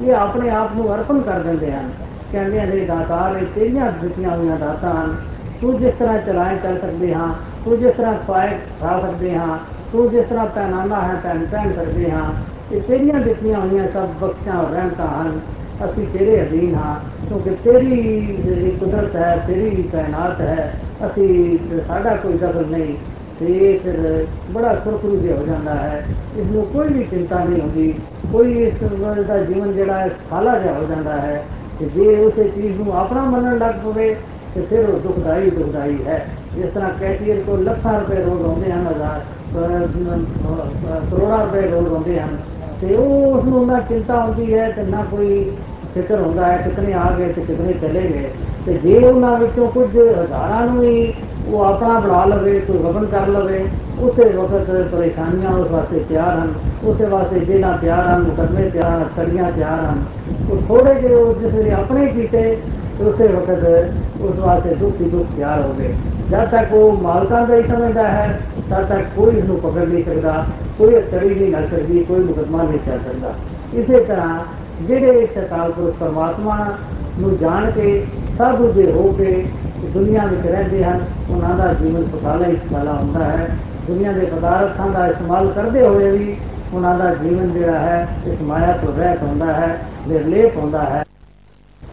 ਇਹ 0.00 0.14
ਆਪਣੇ 0.14 0.50
ਆਪ 0.50 0.74
ਨੂੰ 0.76 0.94
ਅਰਪਣ 0.94 1.20
ਕਰ 1.20 1.40
ਦਿੰਦੇ 1.40 1.72
ਹਨ। 1.72 1.90
ਕਹਿੰਦੇ 2.33 2.65
ਨੇ 2.65 2.85
ਦਾਤਾਰ 2.85 3.37
ਇਹ 3.37 3.45
ਤੇਰੀਆਂ 3.55 3.91
ਦਿੱਤੀਆਂ 4.01 4.37
ਹੋਈਆਂ 4.37 4.57
ਦਾਤਾਂ 4.57 4.93
ਹਨ 4.93 5.15
ਤੂੰ 5.61 5.77
ਜਿਸ 5.79 5.93
ਤਰ੍ਹਾਂ 5.99 6.17
ਚਲਾਏ 6.19 6.57
ਚੱਲ 6.57 6.77
ਸਕਦੇ 6.77 7.13
ਹਾਂ 7.13 7.33
ਤੂੰ 7.65 7.79
ਜਿਸ 7.79 7.93
ਤਰ੍ਹਾਂ 7.95 8.13
ਖਵਾਏ 8.27 8.57
ਖਾ 8.81 8.99
ਸਕਦੇ 8.99 9.35
ਹਾਂ 9.35 9.57
ਤੂੰ 9.91 10.09
ਜਿਸ 10.09 10.25
ਤਰ੍ਹਾਂ 10.25 10.45
ਪਹਿਨਾਨਾ 10.45 11.01
ਹੈ 11.01 11.15
ਪਹਿਨ 11.23 11.45
ਪਹਿਨ 11.45 11.73
ਸਕਦੇ 11.73 12.11
ਹਾਂ 12.11 12.25
ਇਹ 12.71 12.81
ਤੇਰੀਆਂ 12.81 13.19
ਦਿੱਤੀਆਂ 13.19 13.59
ਹੋਈਆਂ 13.59 13.87
ਸਭ 13.93 14.09
ਬਖਸ਼ਾਂ 14.21 14.63
ਰਹਿਮਤਾਂ 14.71 15.07
ਹਨ 15.07 15.39
ਅਸੀਂ 15.85 16.05
ਤੇਰੇ 16.07 16.41
ਅਧੀਨ 16.41 16.75
ਹਾਂ 16.75 16.95
ਕਿਉਂਕਿ 17.27 17.55
ਤੇਰੀ 17.63 18.01
ਜਿਹੜੀ 18.43 18.71
ਕੁਦਰਤ 18.71 19.15
ਹੈ 19.15 19.35
ਤੇਰੀ 19.47 19.83
ਕਾਇਨਾਤ 19.83 20.41
ਹੈ 20.41 20.73
ਅਸੀਂ 21.05 21.57
ਸਾਡਾ 21.87 22.15
ਕੋਈ 22.15 22.37
ਦਖਲ 22.37 22.65
ਨਹੀਂ 22.65 22.95
ਤੇ 23.39 23.77
ਫਿਰ 23.83 24.25
ਬੜਾ 24.51 24.73
ਸੁਰਖਰੂ 24.75 25.15
ਜਿਹਾ 25.15 25.37
ਹੋ 25.37 25.45
ਜਾਂਦਾ 25.45 25.75
ਹੈ 25.75 26.03
ਇਸ 26.37 26.45
ਨੂੰ 26.45 26.65
ਕੋਈ 26.65 26.93
ਵੀ 26.93 27.03
ਚਿੰਤਾ 27.03 27.43
ਨਹੀਂ 27.43 27.61
ਹੁੰਦੀ 27.61 27.93
ਕੋਈ 28.31 28.63
ਇਸ 28.63 28.83
ਦਾ 29.27 29.37
ਜੀਵਨ 29.37 29.71
ਜਿਹੜਾ 29.73 29.99
ਹੈ 29.99 30.09
ਖਾਲਾ 30.29 30.57
ਜਿਹਾ 30.59 30.73
ਹੋ 30.73 30.85
ਜਾਂਦਾ 30.85 31.17
ਹੈ 31.17 31.43
ਕਿ 31.78 31.84
ਜੇ 31.84 32.16
ਉਸੇ 32.16 32.44
ਚੀਜ਼ 32.44 32.80
ਨੂੰ 32.80 32.96
ਆਪਣਾ 32.98 33.22
ਮੰਨਣ 33.22 33.58
ਲੱਗ 33.58 33.74
ਪਵੇ, 33.84 34.16
ਤੇ 34.54 34.60
ਫਿਰ 34.60 34.88
ਉਹ 34.88 34.98
ਦੁਖਦਾਈ 34.98 35.50
ਦੁਖਦਾਈ 35.50 35.98
ਹੈ। 36.06 36.26
ਜਿਸ 36.56 36.70
ਤਰ੍ਹਾਂ 36.70 36.90
ਕੈਸ਼ੀਅਰ 37.00 37.36
ਕੋ 37.46 37.56
ਲੱਖਾਂ 37.56 38.00
ਰੁਪਏ 38.00 38.16
ਰੋਜ਼ 38.16 38.42
ਆਉਂਦੇ 38.42 38.72
ਹਨ, 38.72 38.86
ਹਜ਼ਾਰ 38.86 39.20
ਕਰੋੜਾਂ 41.10 41.38
ਰੁਪਏ 41.46 41.70
ਰੋਜ਼ 41.70 41.88
ਆਉਂਦੇ 41.88 42.20
ਹਨ। 42.20 42.36
ਤੇ 42.80 42.94
ਉਹ 42.96 43.32
ਉਸ 43.32 43.44
ਨੂੰ 43.44 43.66
ਨਾ 43.66 43.80
ਚਿੰਤਾ 43.80 44.24
ਹੁੰਦੀ 44.24 44.54
ਹੈ 44.54 44.70
ਤੇ 44.70 44.82
ਨਾ 44.82 45.04
ਕੋਈ 45.10 45.52
ਫਿਕਰ 45.94 46.20
ਹੁੰਦਾ 46.20 46.46
ਹੈ 46.46 46.56
ਕਿਤਨੇ 46.56 46.92
ਆ 46.92 47.10
ਗਏ 47.18 47.32
ਤੇ 47.32 47.40
ਕਿਤਨੇ 47.40 47.72
ਚਲੇ 47.72 48.02
ਗਏ। 48.02 48.30
ਤੇ 48.66 48.72
ਜੇ 48.74 48.98
ਉਹਨਾਂ 48.98 49.38
ਵਿੱਚੋਂ 49.38 49.68
ਕੁਝ 49.68 49.96
ਹਜ਼ਾਰਾਂ 49.96 50.66
ਨੂੰ 50.66 50.80
ਵੀ 50.80 51.12
ਉਹ 51.46 51.64
ਆਪਣਾ 51.64 52.00
ਬਣਾ 52.00 52.24
ਲਵੇ, 52.24 52.58
ਕੋਈ 52.60 52.78
ਵਗਨ 52.78 53.04
ਕਰ 53.04 53.26
ਲਵੇ 53.26 53.64
ਉਸੇ 54.04 54.24
ਵਕਤ 54.24 54.70
ਪਰੇਸ਼ਾਨੀਆਂ 54.94 55.50
ਉਸ 55.50 55.70
ਵਾਸਤੇ 55.70 56.04
ਤਿਆਰ 56.08 56.38
ਹਨ 56.38 56.52
ਉਸੇ 56.84 57.04
ਵਾਸਤੇ 57.04 57.40
ਜੇਲਾਂ 57.40 57.78
ਤਿਆਰ 57.78 58.08
ਹਨ, 58.08 58.22
ਮੁਕਦਮੇ 58.22 58.70
ਤਿਆਰ 58.70 58.90
ਹਨ 58.90 59.04
ਕੜੀਆਂ 59.16 59.52
ਤਿਆਰ 59.52 59.84
ਹਨ। 59.84 60.04
ਉਹ 60.50 60.56
ਥੋੜੇ 60.68 60.94
ਜਿਹੇ 60.94 61.14
ਉਹ 61.14 61.34
ਜਿਸ 61.34 61.54
ਵੇਲੇ 61.54 61.72
ਆਪਣੇ 61.72 62.06
ਕੀਤੇ 62.06 62.56
ਉਸੇ 63.00 63.26
ਵਕਤ 63.26 63.64
ਉਸ 64.20 64.38
ਵਾਸਤੇ 64.38 64.74
ਦੁੱਖ 64.74 65.00
ਹੀ 65.00 65.10
ਦੁੱਖ 65.10 65.26
ਤਿਆਰ 65.36 65.62
ਹੋ 65.62 65.74
ਗਏ। 65.78 65.94
ਜਦ 66.30 66.50
ਤੱਕ 66.50 66.72
ਉਹ 66.72 67.02
ਮਾਲਕਾਂ 67.02 67.46
ਦਾ 67.46 67.56
ਹੀ 67.56 67.62
ਸਮਝਦਾ 67.62 68.08
ਹੈ, 68.08 68.40
ਤਦ 68.70 68.84
ਤੱਕ 68.84 69.06
ਕੋਈ 69.16 69.36
ਇਸ 69.36 69.44
ਨੂੰ 69.44 69.56
ਪਕੜ 69.56 69.88
ਨਹੀਂ 69.88 70.04
ਸਕਦਾ, 70.04 70.44
ਕੋਈ 70.78 70.94
ਚੜੀ 71.12 71.34
ਨਹੀਂ 71.34 71.50
ਲੱਗ 71.52 71.64
ਸਕਦੀ, 71.64 71.98
ਕੋਈ 71.98 72.24
ਮੁਕਦਮਾ 72.24 72.62
ਨਹੀਂ 72.62 72.78
ਚੱਲ 72.86 72.98
ਸਕਦਾ। 72.98 73.32
ਇਸੇ 73.74 74.04
ਤਰ੍ਹਾਂ 74.04 74.38
ਜਿਹੜੇ 74.86 75.20
ਇਸ 75.20 75.38
ਅਕਾਲ 75.44 75.72
ਪੁਰਖ 75.72 75.94
ਪਰਮਾਤਮਾ 76.00 76.68
ਨੂੰ 77.18 77.38
ਜਾਣ 77.38 77.70
ਕੇ, 77.70 78.06
ਸਭ 78.38 78.72
ਦੇ 78.72 78.92
ਹੋ 78.92 79.14
ਕੇ 79.18 79.44
ਦੁਨੀਆ 79.94 80.24
ਵਿੱਚ 80.26 80.46
ਰਹਿੰਦੇ 80.46 80.84
ਹਨ, 80.84 81.00
ਉਹਨਾਂ 81.30 81.54
ਦਾ 81.56 81.72
ਜੀਵਨ 81.74 82.04
ਸੁਖਾਲਾ 82.04 82.46
ਹੀ 82.46 82.56
ਸੁਖਾਲਾ 82.56 82.92
ਹੁੰਦਾ 82.92 83.24
ਹੈ। 83.24 83.48
ਦੁਨੀਆ 83.87 84.11
ਦੇ 84.11 84.25
ਪਦਾਰਥਾਂ 84.25 84.87
ਦਾ 84.89 85.05
ਇਸਤੇਮਾਲ 85.07 85.51
ਕਰਦੇ 85.51 85.85
ਹੋਏ 85.85 86.11
ਵੀ 86.11 86.35
ਉਹਨਾਂ 86.73 86.97
ਦਾ 86.97 87.13
ਜੀਵਨ 87.15 87.51
ਜਿਹੜਾ 87.53 87.79
ਹੈ 87.79 88.07
ਇਸ 88.27 88.41
ਮਾਇਆ 88.41 88.73
ਤੋਂ 88.77 88.93
ਰਹਿਤ 88.93 89.23
ਹੁੰਦਾ 89.23 89.53
ਹੈ 89.53 89.77
ਨਿਰਲੇਪ 90.07 90.57
ਹੁੰਦਾ 90.57 90.83
ਹੈ 90.83 91.03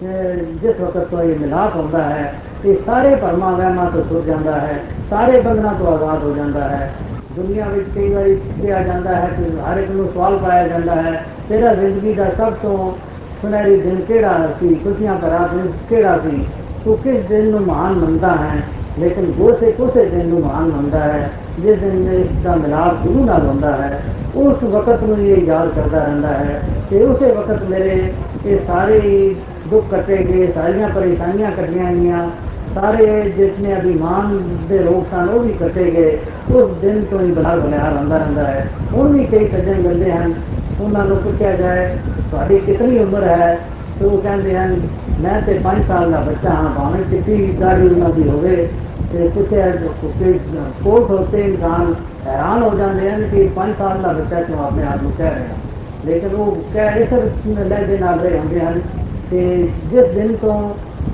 ਜਿਸ 0.01 0.81
ਵਕਤ 0.81 1.07
ਤੋਂ 1.07 1.23
ਇਹ 1.23 1.39
ਮਿਲਾਪ 1.39 1.77
ਹੁੰਦਾ 1.77 2.03
ਹੈ 2.03 2.33
ਇਹ 2.65 2.77
ਸਾਰੇ 2.87 3.15
ਭਰਮਾਂ 3.15 3.53
ਵਹਿਮਾਂ 3.53 3.91
ਤੋਂ 3.91 4.03
ਸੁਰ 4.05 4.23
ਜਾਂਦਾ 4.23 4.61
ਹੈ 4.61 4.79
ਸਾਰੇ 5.11 5.41
ਬੰਧਨਾਂ 5.41 5.73
ਤੋਂ 5.75 5.87
ਆਜ਼ਾਦ 5.87 6.25
ਹੋ 6.25 6.35
ਜਾਂਦਾ 6.37 6.69
ਹੈ 6.69 6.91
ਦੁਨੀਆ 7.37 7.67
ਵਿੱਚ 7.69 7.89
ਕਈ 7.95 8.13
ਵਾਰੀ 8.13 8.35
ਕਿਹਾ 8.57 8.83
ਜਾਂਦਾ 8.83 9.15
ਹੈ 9.17 9.29
ਕਿ 9.29 9.51
ਹਰ 9.61 9.79
ਇੱਕ 9.79 9.91
ਨੂੰ 9.91 10.07
ਸਵਾਲ 10.07 10.37
ਪਾਇਆ 10.39 10.69
ਜਾਂਦਾ 10.69 10.95
ਹੈ 10.95 11.25
ਤੇਰਾ 11.49 11.75
ਜ਼ਿੰਦਗੀ 11.75 12.13
ਦਾ 12.15 12.29
ਸਭ 12.39 12.55
ਤੋਂ 12.63 12.93
ਸੁਨਹਿਰੀ 13.43 13.81
ਦਿਨ 13.81 14.01
ਕਿਹੜਾ 14.01 14.49
ਸੀ 14.61 14.75
ਖੁਸ਼ੀਆਂ 14.75 15.15
ਭਰਾ 15.15 15.47
ਦਿਨ 15.47 15.73
ਕਿਹੜਾ 15.89 16.17
ਸੀ 16.19 16.45
ਤੂੰ 16.85 16.97
ਕਿਸ 16.99 17.25
ਦਿਨ 17.29 17.51
ਨੂੰ 17.51 17.61
ਮਹਾਨ 17.61 17.95
ਮੰਨਦਾ 17.95 18.35
ਹੈ 18.35 18.63
ਲੇਕਿਨ 18.99 19.31
ਗੋਸੇ 19.33 19.73
ਕੋਸੇ 19.73 20.05
ਦਿਨ 20.05 20.29
ਨੂੰ 20.29 20.41
ਮਹਾਨ 20.41 20.71
ਮੰਨਦਾ 20.71 21.01
ਹੈ 21.01 21.31
ਜਿਸ 21.61 21.79
ਦਿਨ 21.79 22.13
ਇਸ 22.13 22.27
ਦਾ 22.45 22.57
ਮਿਲਾਪ 22.57 23.07
ਗੁਰੂ 23.07 23.25
ਨਾਲ 23.25 23.47
ਹੁੰਦਾ 23.47 23.71
ਹੈ 23.73 24.03
ਉਸ 24.37 24.63
ਵਕਤ 24.63 25.03
ਨੂੰ 25.03 25.19
ਇਹ 25.19 25.47
ਯਾਦ 25.47 25.69
ਕਰਦਾ 25.69 26.05
ਰਹਿੰਦਾ 26.05 26.29
ਹੈ 26.29 26.63
ਕਿ 26.91 27.03
ਉਸੇ 27.03 27.31
ਵਕਤ 27.33 27.63
ਮੇਰੇ 27.63 28.13
ਇਹ 28.47 28.59
ਸਾਰੇ 28.67 29.01
ਦੁੱਖ 29.69 29.91
ਕੱਟੇ 29.91 30.17
ਗਏ 30.17 30.47
ਸਾਰੀਆਂ 30.55 30.89
ਪਰੇਸ਼ਾਨੀਆਂ 30.89 31.51
ਕੱਟੀਆਂ 31.51 31.93
ਗਈਆਂ 31.93 32.29
ਸਾਰੇ 32.75 33.31
ਜਿਤਨੇ 33.37 33.77
ਅਭਿਮਾਨ 33.77 34.39
ਦੇ 34.69 34.79
ਰੋਗ 34.79 35.05
ਸਨ 35.11 35.29
ਉਹ 35.29 35.41
ਵੀ 35.41 35.53
ਕੱਟੇ 35.53 35.91
ਗਏ 35.91 36.19
ਉਸ 36.55 36.71
ਦਿਨ 36.81 37.05
ਤੋਂ 37.11 37.21
ਹੀ 37.21 37.33
ਬਲਾ 37.33 37.57
ਬਣਿਆ 37.57 37.91
ਰਹਿੰਦਾ 37.91 38.19
ਰਹਿੰਦਾ 38.19 38.45
ਹੈ 38.45 38.67
ਹੁਣ 38.93 39.13
ਵੀ 39.13 39.25
ਕਈ 39.25 39.49
ਸੱਜਣ 39.49 39.81
ਮਿਲਦੇ 39.81 40.11
ਹਨ 40.13 40.35
ਉਹਨਾਂ 40.81 41.05
ਨੂੰ 41.05 41.17
ਪੁੱਛਿਆ 41.17 41.53
ਜਾਏ 41.53 41.97
ਤੁਹਾਡੀ 42.31 42.59
ਕਿੰਨੀ 42.59 42.99
ਉਮਰ 42.99 43.23
ਹੈ 43.23 43.59
ਤੇ 44.01 44.05
ਉਹ 44.05 44.19
ਕਹਿੰਦੇ 44.19 44.57
ਹਨ 44.59 44.81
ਮੈਂ 45.21 45.41
ਤੇ 45.43 45.61
5 45.65 45.83
ਸਾਲ 45.89 46.11
ਦਾ 46.11 46.21
ਬੱਚਾ 46.21 46.51
ਹਾਂ 46.51 46.71
ਭਾਵੇਂ 46.71 47.23
ਕਿੰਨੀ 47.23 47.47
ਦਾੜੀ 47.53 47.89
ਉਹਨਾਂ 47.89 48.11
ਦੀ 48.11 48.29
ਹੋਵੇ 48.29 48.69
ਤੇ 49.13 49.29
ਪੁੱਛਿਆ 49.29 49.71
ਕਿ 49.71 50.33
ਕੋਲ 50.85 51.05
ਹੋਤੇ 51.05 51.41
ਇਨਸਾਨ 51.41 51.95
ਹੈਰਾਨ 52.27 52.63
ਹੋ 52.63 52.71
ਜਾਂਦੇ 52.79 53.11
ਹਨ 53.11 53.23
ਕਿ 53.23 53.49
5 53.57 53.73
ਸਾਲ 53.79 54.03
ਦਾ 54.03 54.13
ਬੱਚਾ 54.13 54.41
ਕਿਉਂ 54.41 54.59
ਆਪਣੇ 54.59 54.87
ਆਪ 54.87 55.03
ਨੂੰ 55.03 55.13
ਕਹਿ 55.19 55.31
ਰਿਹਾ 55.31 55.57
ਲੇਕਿਨ 56.05 56.35
ਉਹ 56.35 56.57
ਕਹਿ 56.75 57.03
ਇਸ 57.03 57.13
ਲਹਿਜੇ 57.59 57.99
ਨਾਲ 57.99 58.21
ਰਹੇ 58.21 58.39
ਹੁੰਦੇ 58.39 58.61
ਹਨ 58.61 58.81
ਕਿ 59.31 59.69
ਜਿਸ 59.91 60.13
ਦਿਨ 60.15 60.35
ਤੋਂ 60.37 60.59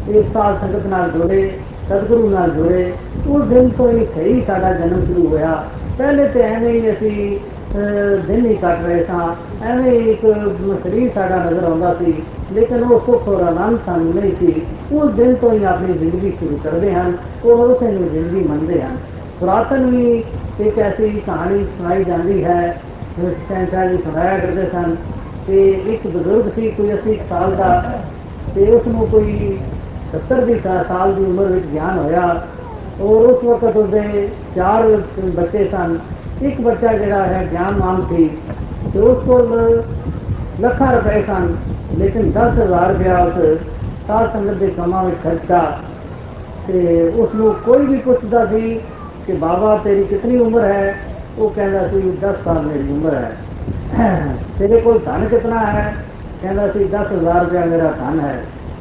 ਇਸ 0.08 0.32
ਸਾਲ 0.32 0.56
ਸੰਗਤ 0.60 0.86
ਨਾਲ 0.86 1.10
ਜੁੜੇ 1.10 1.50
ਸਤਿਗੁਰੂ 1.88 2.28
ਨਾਲ 2.30 2.50
ਜੁੜੇ 2.50 2.92
ਉਸ 3.28 3.48
ਦਿਨ 3.48 3.68
ਤੋਂ 3.68 3.88
ਹੀ 3.90 4.06
ਸਹੀ 4.14 4.40
ਸਾਡਾ 4.46 4.72
ਜਨਮ 4.72 5.04
ਸ਼ੁਰੂ 5.06 5.26
ਹੋਇਆ 5.28 5.62
ਪਹਿਲੇ 5.98 6.28
ਤੇ 6.28 6.42
ਐਵੇਂ 6.42 6.70
ਹੀ 6.70 6.90
ਅਸੀਂ 6.90 7.38
ਦਿਨ 8.27 8.45
ਹੀ 8.45 8.55
ਕੱਟ 8.55 8.85
ਰਹੇ 8.85 9.03
ਸਾਂ। 9.03 9.27
ਐਵੇਂ 9.67 9.91
ਇੱਕ 10.11 10.21
ਸਰੀਰ 10.83 11.09
ਸਾਡਾ 11.15 11.43
ਨਜ਼ਰ 11.43 11.63
ਆਉਂਦਾ 11.63 11.93
ਸੀ, 11.93 12.13
ਲੇਕਿਨ 12.53 12.83
ਉਹ 12.83 12.99
ਸੁੱਖ 13.05 13.27
ਔਰ 13.29 13.41
ਆਨੰਦ 13.43 13.79
ਸਾਨੂੰ 13.85 14.13
ਨਹੀਂ 14.15 14.31
ਸੀ। 14.39 14.61
ਉਸ 14.91 15.13
ਦਿਨ 15.13 15.33
ਤੋਂ 15.35 15.51
ਹੀ 15.53 15.63
ਆਪਣੀ 15.63 15.93
ਜ਼ਿੰਦਗੀ 15.93 16.31
ਸ਼ੁਰੂ 16.39 16.57
ਕਰਦੇ 16.63 16.93
ਹਨ 16.93 17.13
ਉਹ 17.45 17.63
ਉਸੇ 17.65 17.91
ਨੂੰ 17.91 18.09
ਜ਼ਿੰਦਗੀ 18.09 18.47
ਮੰਨਦੇ 18.49 18.81
ਹਨ। 18.81 18.97
ਪੁਰਾਤਨ 19.39 19.85
ਵੀ 19.85 20.23
ਇੱਕ 20.59 20.79
ਐਸੀ 20.79 21.09
ਕਹਾਣੀ 21.27 21.63
ਸੁਣਾਈ 21.77 22.03
ਜਾਂਦੀ 22.03 22.43
ਹੈ 22.43 22.81
ਸੈਂਸਾ 23.49 23.85
ਜੀ 23.85 23.97
ਸੁਣਾਇਆ 23.97 24.37
ਕਰਦੇ 24.39 24.65
ਸਨ 24.71 24.95
ਕਿ 25.47 25.67
ਇੱਕ 25.87 26.07
ਬਜ਼ੁਰਗ 26.07 26.49
ਸੀ, 26.55 26.69
ਕੋਈ 26.69 26.91
80 26.91 27.17
ਸਾਲ 27.29 27.55
ਦਾ, 27.55 27.99
ਤੇ 28.55 28.71
ਉਸ 28.71 28.87
ਨੂੰ 28.87 29.07
ਕੋਈ 29.07 29.57
70 30.13 30.45
ਦੀ 30.45 30.59
ਸਾਲ 30.63 31.13
ਦੀ 31.13 31.25
ਉਮਰ 31.25 31.45
ਵਿੱਚ 31.45 31.65
ਗਿਆਨ 31.65 31.97
ਹੋਇਆ 31.99 32.23
ਔਰ 33.01 33.25
ਉਸ 33.25 33.43
ਵਕਤ 33.43 33.75
ਉਹਦੇ 33.77 34.27
ਚਾਰ 34.55 34.85
ਬੱਚੇ 35.35 35.67
ਸਨ। 35.71 35.97
ਇੱਕ 36.42 36.60
ਬੱਚਾ 36.60 36.92
ਜਿਹੜਾ 36.92 37.24
ਹੈ 37.24 37.46
ਗਿਆਨਵਾਨ 37.52 38.02
ਸੀ 38.08 38.28
ਤੇ 38.92 39.00
ਉਸ 39.00 39.24
ਕੋਲ 39.26 39.82
ਲੱਖਾਂ 40.60 40.92
ਰੁਪਏ 40.92 41.22
ਸਨ 41.22 41.54
ਲੇਕਿਨ 41.98 42.32
10000 42.32 42.88
ਰੁਪਇਆ 42.88 43.18
ਉਸ 43.18 43.58
ਸਾਧ 44.06 44.32
ਸੰਗਤ 44.32 44.54
ਦੇ 44.54 44.66
ਕੰਮਾਂ 44.66 45.04
ਵਿੱਚ 45.04 45.16
ਖਰਚਾ 45.22 45.60
ਤੇ 46.66 47.10
ਉਸ 47.18 47.34
ਨੂੰ 47.34 47.54
ਕੋਈ 47.64 47.86
ਵੀ 47.86 47.96
ਪੁੱਛਦਾ 47.98 48.44
ਸੀ 48.46 48.80
ਕਿ 49.26 49.32
ਬਾਬਾ 49.32 49.76
ਤੇਰੀ 49.84 50.04
ਕਿੰਨੀ 50.04 50.38
ਉਮਰ 50.38 50.64
ਹੈ 50.64 50.94
ਉਹ 51.38 51.50
ਕਹਿੰਦਾ 51.50 51.86
ਸੀ 51.88 52.12
10 52.22 52.42
ਸਾਲ 52.44 52.62
ਮੇਰੀ 52.62 52.92
ਉਮਰ 52.92 53.14
ਹੈ 53.14 54.34
ਤੇਰੇ 54.58 54.80
ਕੋਲ 54.80 54.98
ਧਨ 54.98 55.26
ਕਿੰਨਾ 55.28 55.60
ਹੈ 55.66 55.94
ਕਹਿੰਦਾ 56.42 56.66
ਸੀ 56.68 56.84
10000 56.86 57.38
ਰੁਪਇਆ 57.40 57.64
ਮੇਰਾ 57.64 57.92
ਧਨ 57.98 58.20
ਹੈ 58.20 58.38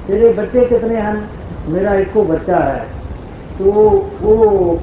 ਤੇਰੇ 0.08 0.32
ਬੱਚੇ 0.34 0.65
ਕਿੰਨੇ 0.65 1.01
ਹਨ 1.01 1.22
ਮੇਰਾ 1.70 1.94
ਇੱਕੋ 1.96 2.24
ਬੱਚਾ 2.24 2.60
ਹੈ 2.60 2.86
ਤੋ 3.60 3.72
ਉਹ 4.24 4.80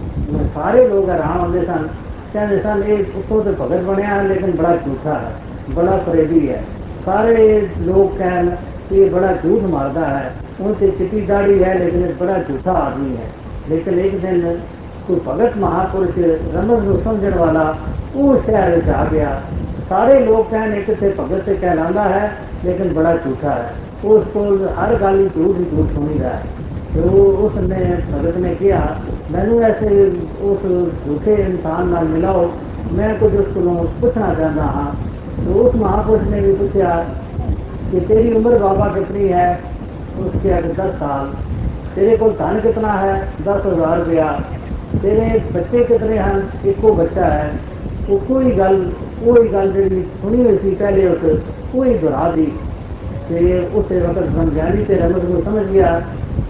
ਸਾਰੇ 0.55 0.87
ਲੋਕ 0.89 1.09
ਹੈਰਾਨ 1.09 1.39
ਹੁੰਦੇ 1.41 1.65
ਸਨ 1.67 1.87
कहते 2.34 2.56
इंसान 2.56 2.84
एक 2.84 3.16
उसको 3.18 3.42
तो 3.42 3.52
भगत 3.56 3.84
बनाया 3.86 4.22
लेकिन 4.24 4.56
बड़ा 4.58 4.76
झूठा 4.78 5.18
है 5.18 5.76
बड़ा 5.76 5.98
फरेबी 6.06 6.40
है 6.40 6.62
सारे 7.02 7.44
लोग 7.82 8.18
कहन 8.18 8.50
कि 8.90 9.10
बड़ा 9.10 9.32
झूठ 9.34 9.64
मारता 9.72 10.08
है 10.08 10.32
उनसे 10.62 10.90
चिटी 10.98 11.22
दाढ़ी 11.28 11.58
है 11.60 11.78
लेकिन 11.80 12.16
बड़ा 12.20 12.38
झूठा 12.40 12.72
आदमी 12.80 13.16
है 13.16 13.28
लेकिन 13.70 14.00
एक 14.00 14.20
दिन 14.22 14.42
कोई 15.08 15.20
भगत 15.26 15.58
महापुरुष 15.58 16.18
रमन 16.56 16.86
को 16.86 16.98
समझने 17.04 17.38
वाला 17.38 17.70
उस 18.18 18.46
शहर 18.46 18.92
आ 18.92 19.04
गया 19.06 19.32
सारे 19.88 20.20
लोग 20.26 20.50
कह 20.52 20.76
एक 20.76 20.92
से 21.00 21.10
भगत 21.14 21.46
से 21.46 21.56
कहलाना 21.56 22.04
है 22.10 22.28
लेकिन 22.66 22.94
बड़ा 22.94 23.16
झूठा 23.16 23.54
है 23.54 23.72
उसको 24.12 24.44
हर 24.76 24.98
गाली 25.00 25.28
झूठ 25.30 25.58
झूठ 25.58 25.94
सुनी 25.94 26.18
रहा 26.20 26.32
है 26.32 26.64
तो 26.96 27.02
उसने 27.46 27.78
भगत 28.12 28.36
ने 28.38 28.54
किया, 28.56 28.80
मैंने 29.32 29.58
ऐसे 29.66 29.88
उस 30.44 30.66
झूठे 31.06 31.36
इंसान 31.36 31.88
न 31.90 32.08
मिलाओ, 32.08 32.46
मैं 32.92 33.20
कुछ 33.20 33.34
उसको 33.34 33.76
पूछना 34.02 34.34
चाहता 34.34 34.64
हाँ। 34.64 34.92
तो 35.38 35.54
उस 35.54 35.76
महापुरुष 35.76 36.28
ने 36.28 36.42
भी 36.42 36.54
पूछा 36.54 36.96
कि 37.92 38.00
तेरी 38.00 38.34
उम्र 38.34 38.58
बाबा 38.60 38.88
कितनी 38.88 39.28
है? 39.28 39.48
उसके 40.20 40.52
आगे 40.52 40.74
दस 40.74 40.94
साल। 40.96 41.26
तेरे 41.96 42.18
को 42.18 42.30
धन 42.32 42.60
कितना 42.60 42.94
है? 42.94 43.16
दस 43.42 43.66
हज़ार 43.66 43.98
रुपया। 44.00 44.32
तेरे 45.02 45.28
बच्चे 45.54 45.84
कितने 45.84 46.18
हैं? 46.18 46.64
एको 46.66 46.94
बच्चा 46.94 47.26
है। 47.26 47.52
वो 48.10 48.18
कोई 48.28 48.52
गल 48.52 48.78
कोई 49.26 49.48
गल 49.48 49.72
जी 49.72 50.02
सुनी 50.22 50.44
हुई 50.44 50.58
थी 50.58 50.76
पहले 50.76 51.08
उस, 51.08 51.40
कोई 51.74 51.94
दोहरा 51.94 52.30
दी 52.32 52.46
तो 53.28 53.36
उस 53.80 53.92
वक्त 53.92 54.26
समझानी 54.36 54.84
तेरा 54.86 55.08
मत 55.08 55.46
समझ 55.46 55.66
गया 55.68 55.92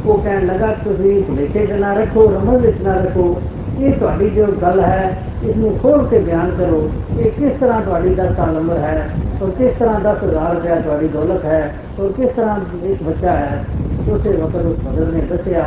ਉਹ 0.07 0.19
ਕਹਿਣ 0.19 0.47
ਲੱਗਾ 0.47 0.73
ਤੁਸੀਂ 0.85 1.23
ਭੁਲੇਖੇ 1.23 1.67
ਚ 1.67 1.79
ਨਾ 1.81 1.93
ਰੱਖੋ 1.95 2.29
ਰਮਜ਼ 2.31 2.67
ਵਿੱਚ 2.67 2.83
ਨਾ 2.83 2.95
ਰੱਖੋ 2.95 3.41
ਇਹ 3.81 3.93
ਤੁਹਾਡੀ 3.93 4.29
ਜੋ 4.31 4.47
ਗੱਲ 4.63 4.81
ਹੈ 4.81 5.17
ਇਸ 5.45 5.57
ਨੂੰ 5.57 5.77
ਖੋਲ 5.83 6.07
ਕੇ 6.07 6.19
ਬਿਆਨ 6.19 6.51
ਕਰੋ 6.51 6.89
ਇਹ 7.19 7.31
ਕਿਸ 7.31 7.53
ਤਰ੍ਹਾਂ 7.61 7.81
ਤੁਹਾਡੀ 7.81 8.15
10 8.15 8.33
ਸਾਲ 8.37 8.57
ਉਮਰ 8.57 8.79
ਹੈ 8.79 9.09
ਔਰ 9.43 9.51
ਕਿਸ 9.51 9.79
ਤਰ੍ਹਾਂ 9.79 10.01
10000 10.01 10.55
ਰੁਪਇਆ 10.55 10.81
ਤੁਹਾਡੀ 10.81 11.09
ਦੌਲਤ 11.09 11.45
ਹੈ 11.45 11.61
ਔਰ 12.01 12.13
ਕਿਸ 12.13 12.31
ਤਰ੍ਹਾਂ 12.37 12.57
ਇੱਕ 12.85 13.03
ਬੱਚਾ 13.03 13.33
ਹੈ 13.33 13.65
ਉਸੇ 14.09 14.31
ਵਕਤ 14.31 14.57
ਉਸ 14.57 14.77
ਭਗਤ 14.87 15.13
ਨੇ 15.15 15.21
ਦੱਸਿਆ 15.31 15.63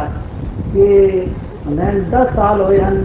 ਕਿ 0.74 1.28
ਮੈਂ 1.70 1.92
10 2.12 2.36
ਸਾਲ 2.36 2.62
ਹੋਏ 2.62 2.82
ਹਨ 2.82 3.04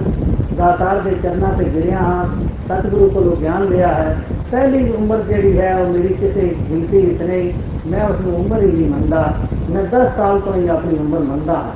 ਦਾਤਾਰ 0.57 1.01
ਦੇ 1.01 1.15
ਚਰਨਾਂ 1.23 1.53
ਤੇ 1.53 1.65
ਗਿਰਿਆ 1.65 1.99
ਹਾਂ 1.99 2.25
ਸਤਿਗੁਰੂ 2.67 3.09
ਕੋਲੋਂ 3.11 3.37
ਗਿਆਨ 3.37 3.65
ਲਿਆ 3.65 3.89
ਹੈ 3.89 4.17
ਪਹਿਲੀ 4.51 4.89
ਉਮਰ 4.93 5.23
ਜਿਹੜੀ 5.23 5.59
ਹੈ 5.59 5.75
ਉਹ 5.77 5.93
ਮੇਰੀ 5.93 6.15
ਕਿਸੇ 6.15 6.55
ਗਿਣਤੀ 6.71 7.01
ਵਿੱਚ 7.01 7.23
ਨਹੀਂ 7.23 7.53
ਮੈਂ 7.87 8.05
ਉਸ 8.05 8.21
ਨੂੰ 8.21 8.35
ਉਮਰ 8.37 8.63
ਹੀ 8.63 8.67
ਨਹੀਂ 8.67 8.89
ਮੰਨਦਾ 8.91 9.33
ਮੈਂ 9.71 9.83
10 9.95 10.07
ਸਾਲ 10.17 10.41
ਤੋਂ 10.41 10.55
ਹੀ 10.55 10.69
ਆਪਣੀ 10.69 10.99
ਉਮਰ 10.99 11.21
ਮੰਨਦਾ 11.21 11.55
ਹਾਂ 11.55 11.73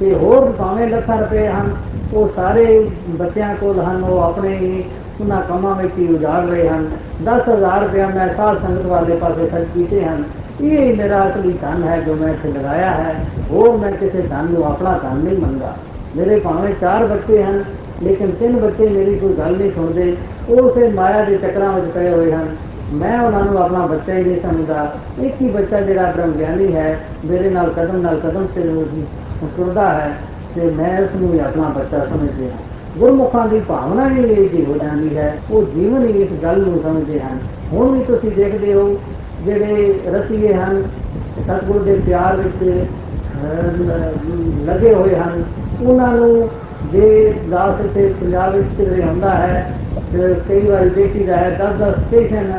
ਤੇ 0.00 0.14
ਹੋਰ 0.14 0.50
ਭਾਵੇਂ 0.58 0.88
ਲੱਖਾਂ 0.88 1.18
ਰੁਪਏ 1.18 1.46
ਹਨ 1.48 1.70
ਉਹ 2.14 2.28
ਸਾਰੇ 2.36 2.66
ਬੱਚਿਆਂ 3.18 3.54
ਕੋਲ 3.54 3.80
ਹਨ 3.80 4.02
ਉਹ 4.02 4.20
ਆਪਣੇ 4.22 4.56
ਹੀ 4.56 4.84
ਉਹਨਾਂ 5.20 5.40
ਕੰਮਾਂ 5.42 5.74
ਵਿੱਚ 5.74 5.98
ਹੀ 5.98 6.06
ਉਜਾੜ 6.14 6.44
ਰਹੇ 6.44 6.68
ਹਨ 6.68 6.88
10000 7.26 7.80
ਰੁਪਇਆ 7.82 8.06
ਮੈਂ 8.06 8.28
ਸਾਧ 8.28 8.62
ਸੰਗਤ 8.62 8.86
ਵਾਲੇ 8.86 9.16
ਪਾਸੇ 9.16 9.46
ਖਰਚ 9.46 9.68
ਕੀਤੇ 9.74 10.04
ਹਨ 10.04 10.22
ਇਹ 10.60 10.78
ਹੀ 10.78 10.92
ਮੇਰਾ 10.92 11.26
ਅਸਲੀ 11.28 11.52
ਧਨ 11.52 11.82
ਹੈ 11.84 12.00
ਜੋ 12.00 12.14
ਮੈਂ 12.14 12.28
ਇੱਥੇ 12.28 12.48
ਲਗਾਇਆ 12.48 12.90
ਹੈ 12.90 13.14
ਹੋਰ 13.50 13.76
ਮੈਂ 13.76 13.90
ਕਿਸੇ 13.92 14.22
ਧਨ 14.22 14.52
ਨੂੰ 14.52 14.64
ਆਪਣਾ 14.64 14.98
ਧਨ 15.02 15.24
ਨਹੀਂ 15.24 15.38
ਮੰਨਦਾ 15.38 15.74
ਮੇਰੇ 16.16 16.38
ਭਾਵੇਂ 16.40 16.74
ਚਾਰ 16.80 17.06
ਬੱਚੇ 17.06 17.42
ਹਨ 17.42 17.62
ਲੇਕਿਨ 18.02 18.30
ਤਿੰਨ 18.30 18.56
ਬੱਚੇ 18.60 18.88
ਮੇਰੀ 18.88 19.14
ਕੋਈ 19.14 19.34
ਗੱਲ 19.34 19.56
ਨਹੀਂ 19.56 19.70
ਸੁਣਦੇ 19.70 20.16
ਉਹ 20.48 20.58
ਉਸੇ 20.58 20.88
ਮਾਇਆ 20.88 21.24
ਦੇ 21.24 21.36
ਚੱਕਰਾਂ 21.36 21.72
ਵਿੱਚ 21.72 21.86
ਪਏ 21.86 22.10
ਹੋਏ 22.10 22.32
ਹਨ 22.32 22.48
ਮੈਂ 22.93 23.19
ਉਹਨਾਂ 23.21 23.43
ਨੂੰ 23.45 23.57
ਆਪਣਾ 23.57 23.85
ਬੱਚਾ 23.85 24.13
ਹੀ 24.13 24.23
ਨਹੀਂ 24.23 24.39
ਸਮਝਦਾ। 24.41 24.91
ਇੱਕ 25.21 25.41
ਹੀ 25.41 25.49
ਬੱਚਾ 25.49 25.81
ਜਿਹੜਾ 25.81 26.11
ਬ੍ਰਹਮ 26.11 26.31
ਗਿਆਨੀ 26.31 26.75
ਹੈ 26.75 26.99
ਮੇਰੇ 27.25 27.49
ਨਾਲ 27.49 27.69
ਕਦਮ 27.69 28.01
ਨਾਲ 28.01 28.19
ਕਦਮ 28.19 28.45
ਤੇ 28.55 28.61
ਤੁਰਦਾ 29.57 29.87
ਹੈ 29.89 30.11
ਤੇ 30.55 30.69
ਮੈਂ 30.69 31.01
ਉਸ 31.01 31.15
ਨੂੰ 31.15 31.33
ਹੀ 31.33 31.39
ਆਪਣਾ 31.39 31.69
ਬੱਚਾ 31.69 32.05
ਸਮਝਦੇ 32.05 32.45
ਹਾਂ। 32.45 32.57
ਗੁਰਮੁਖਾਂ 32.97 33.47
ਦੀ 33.47 33.59
ਭਾਵਨਾ 33.59 34.09
ਹੀ 34.09 34.23
ਇਹ 34.23 34.49
ਜਿਹੀ 34.49 34.65
ਹੋ 34.65 34.77
ਜਾਂਦੀ 34.77 35.17
ਹੈ 35.17 35.37
ਉਹ 35.51 35.63
ਜੀਵਨ 35.63 36.05
ਹੀ 36.05 36.21
ਇਸ 36.21 36.29
ਗੱਲ 36.43 36.61
ਨੂੰ 36.61 36.81
ਸਮਝਦੇ 36.83 37.19
ਹਨ। 37.19 37.37
ਹੁਣ 37.73 37.97
ਵੀ 37.97 38.03
ਤੁਸੀਂ 38.03 38.31
ਦੇਖਦੇ 38.31 38.73
ਹੋ 38.73 38.99
ਜਿਹੜੇ 39.45 39.93
ਰਸੀਏ 40.07 40.53
ਹਨ 40.53 40.83
ਸਤਿਗੁਰ 41.37 41.81
ਦੇ 41.81 41.95
ਪਿਆਰ 42.05 42.35
ਵਿੱਚ 42.37 42.81
ਅਹ, 43.43 44.65
ਲੱਗੇ 44.65 44.93
ਹੋਏ 44.93 45.15
ਹਨ। 45.15 45.43
ਉਹਨਾਂ 45.81 46.07
ਨੂੰ 46.07 46.49
ਜੇ 46.91 47.33
ਦਾਸ 47.49 47.75
ਤੇ 47.95 48.13
ਪੰਜਾਬ 48.21 48.55
ਵਿੱਚ 48.55 48.67
ਕਿਧਰੇ 48.77 49.03
ਹੁੰਦਾ 49.03 49.29
ਹੈ 49.29 49.73
ਤੇ 50.13 50.33
ਕਈ 50.49 50.67
ਵਾਰੀ 50.67 50.89
ਦੇਖੀਦਾ 50.89 51.37
ਹੈ 51.37 51.49
10-10 51.59 51.91
ਸਟੇਸ਼ਨ 51.91 52.51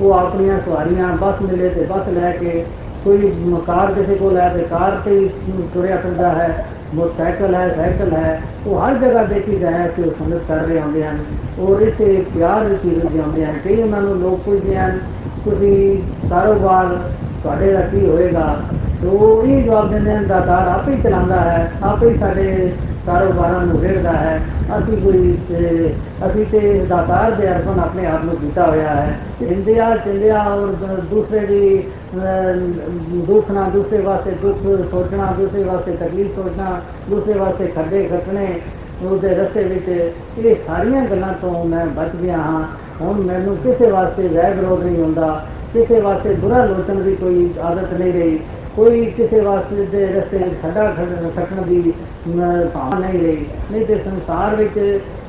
ਉਹ 0.00 0.12
ਆਪਣੀਆਂ 0.12 0.58
ਸਵਾਰੀਆਂ 0.58 1.08
ਬੱਸ 1.16 1.42
ਮਿਲੇ 1.42 1.68
ਤੇ 1.68 1.84
ਬੱਸ 1.84 2.08
ਲੈ 2.08 2.30
ਕੇ 2.32 2.64
ਕੋਈ 3.04 3.32
ਕਾਰ 3.66 3.92
ਕਿਸੇ 3.92 4.14
ਕੋਲ 4.14 4.36
ਹੈ 4.36 4.48
ਤੇ 4.48 4.62
ਕਾਰ 4.70 4.96
ਤੇ 5.04 5.10
ਹੀ 5.10 5.62
ਤੁਰਿਆ 5.74 5.96
ਫਿਰਦਾ 5.96 6.28
ਹੈ, 6.28 6.64
ਮੋਟਰਸਾਈਕਲ 6.94 7.54
ਹੈ, 7.54 7.68
ਸਾਈਕਲ 7.76 8.12
ਹੈ, 8.12 8.40
ਉਹ 8.66 8.80
ਹਰ 8.80 8.94
ਜਗ੍ਹਾ 8.98 9.22
ਦੇਖੀਦਾ 9.24 9.70
ਹੈ 9.70 9.86
ਕਿ 9.96 10.02
ਉਹ 10.02 10.12
ਸੰਗਤ 10.18 10.42
ਕਰ 10.48 10.64
ਰਹੇ 10.66 10.80
ਹੁੰਦੇ 10.80 11.04
ਹਨ 11.04 11.18
ਔਰ 11.60 11.80
ਇਸੇ 11.80 12.24
ਪਿਆਰ 12.34 12.64
ਵਿੱਚ 12.64 12.84
ਹੀ 12.84 12.94
ਰੁੱਝੇ 12.94 13.20
ਹੁੰਦੇ 13.20 13.44
ਹਨ। 13.46 13.58
ਕਈ 13.64 13.80
ਉਹਨਾਂ 13.82 14.00
ਨੂੰ 14.00 14.16
ਲੋਕ 14.16 14.40
ਪੁੱਛਦੇ 14.40 14.76
ਹਨ, 14.76 14.98
ਤੁਸੀਂ 15.44 16.28
ਕਾਰੋਬਾਰ 16.30 16.96
ਤੁਹਾਡੇ 17.42 17.72
ਦਾ 17.72 17.80
ਕੀ 17.82 18.06
ਹੋਏਗਾ? 18.06 18.56
ਤੋ 19.02 19.08
ਉਹ 19.08 19.46
ਇਹ 19.46 19.62
ਜਵਾਬ 19.64 19.90
ਦਿੰਦੇ 19.90 20.14
ਹਨ 20.14 20.26
ਦਾਤਾਰ 20.26 20.68
ਆਪੇ 20.68 20.92
ਹੀ 20.92 21.02
ਚਲਾਉਂਦਾ 21.02 21.40
ਹੈ, 21.40 21.70
ਆਪੇ 21.82 22.08
ਹੀ 22.10 22.18
ਸਾਡੇ 22.18 22.72
ਕਾਰੋਬਾਰਾਂ 23.08 23.66
ਨੂੰ 23.66 23.78
ਵੇਖਦਾ 23.78 24.12
ਹੈ। 24.12 24.40
ਅਸੀਂ 24.78 24.96
ਕੋਈ 24.96 25.38
ਅਹ, 25.52 26.28
ਅਸੀਂ 26.28 26.46
ਤੇ 26.46 26.86
ਦਾਤਾਰ 26.88 27.30
ਦੇ 27.30 27.48
ਅਰਪਣ 27.48 27.80
ਆਪਣੇ 27.80 28.06
ਆਪ 28.06 28.24
ਨੂੰ 28.24 28.36
ਕੀਤਾ 28.36 28.66
ਹੋਇਆ 28.70 28.88
ਹੈ। 28.88 29.18
ਇੰਦਿਆ 29.42 29.96
ਚੰਦਿਆ 29.96 30.42
ਔਰ 30.42 30.66
ਦ- 30.66 31.04
ਦੂਸਰੇ 31.10 31.40
ਦੀ 31.40 31.78
ਅਹ, 31.80 32.56
ਦੁੱਖ 33.16 33.50
ਨਾ 33.50 33.68
ਦੂਸਰੇ 33.68 33.98
ਵਾਸਤੇ 33.98 34.30
ਦੁੱਖ 34.30 34.90
ਸੋਚਣਾ 34.90 35.34
ਦੂਸਰੇ 35.38 35.64
ਵਾਸਤੇ 35.64 35.92
ਤਕਲੀਫ 35.92 36.34
ਸੋਚਣਾ 36.36 36.80
ਦੂਸਰੇ 37.10 37.32
ਵਾਸਤੇ 37.32 37.66
ਖੱਡੇ 37.66 38.04
ਖੱਟਣੇ 38.04 38.60
ਉਹਦੇ 39.02 39.28
ਰਸਤੇ 39.28 39.62
ਵਿੱਚ 39.62 40.12
ਇਹ 40.38 40.54
ਸਾਰੀਆਂ 40.66 41.02
ਗੱਲਾਂ 41.06 41.32
ਤੋਂ 41.32 41.64
ਮੈਂ 41.64 41.86
ਬਚ 41.86 42.16
ਗਿਆ 42.22 42.36
ਹਾਂ। 42.36 42.62
ਹੁਣ 43.00 43.20
ਮੈਨੂੰ 43.20 43.56
ਕਿਸੇ 43.56 43.90
ਵਾਸਤੇ 43.90 44.28
ਵੈਰ 44.28 44.54
ਵਿਰੋਧ 44.54 44.82
ਨਹੀਂ 44.82 45.02
ਹੁੰਦਾ 45.02 45.46
ਕਿਸੇ 45.74 46.00
ਵਾਸਤੇ 46.00 46.34
ਬੁਰਾ 46.34 46.64
ਲੋਚਣ 46.64 46.94
ਦੀ 46.94 47.16
ਕੋਈ 47.16 47.50
ਆਦਤ 47.62 47.94
ਨਹੀਂ 47.94 48.12
ਰਹੀ। 48.12 48.38
ਕੋਈ 48.77 49.05
ਕਿਸੇ 49.07 49.39
ਵਾਸਤੇ 49.39 49.85
ਦੇ 49.87 50.05
ਰਸਤੇ 50.07 50.37
ਵਿੱਚ 50.37 50.53
ਖੱਡਾ 50.61 50.83
ਖੱਡ- 50.91 51.35
ਖੱਟਣ 51.35 51.61
ਦੀ 51.61 51.81
ਅਮ, 52.27 52.41
ਭਾਵਨਾ 52.73 52.99
ਨਹੀਂ 52.99 53.21
ਰਹੀ 53.21 53.45
ਨਹੀਂ 53.71 53.85
ਤੇ 53.85 53.95
ਸੰਸਾਰ 54.05 54.55
ਵਿੱਚ 54.55 54.79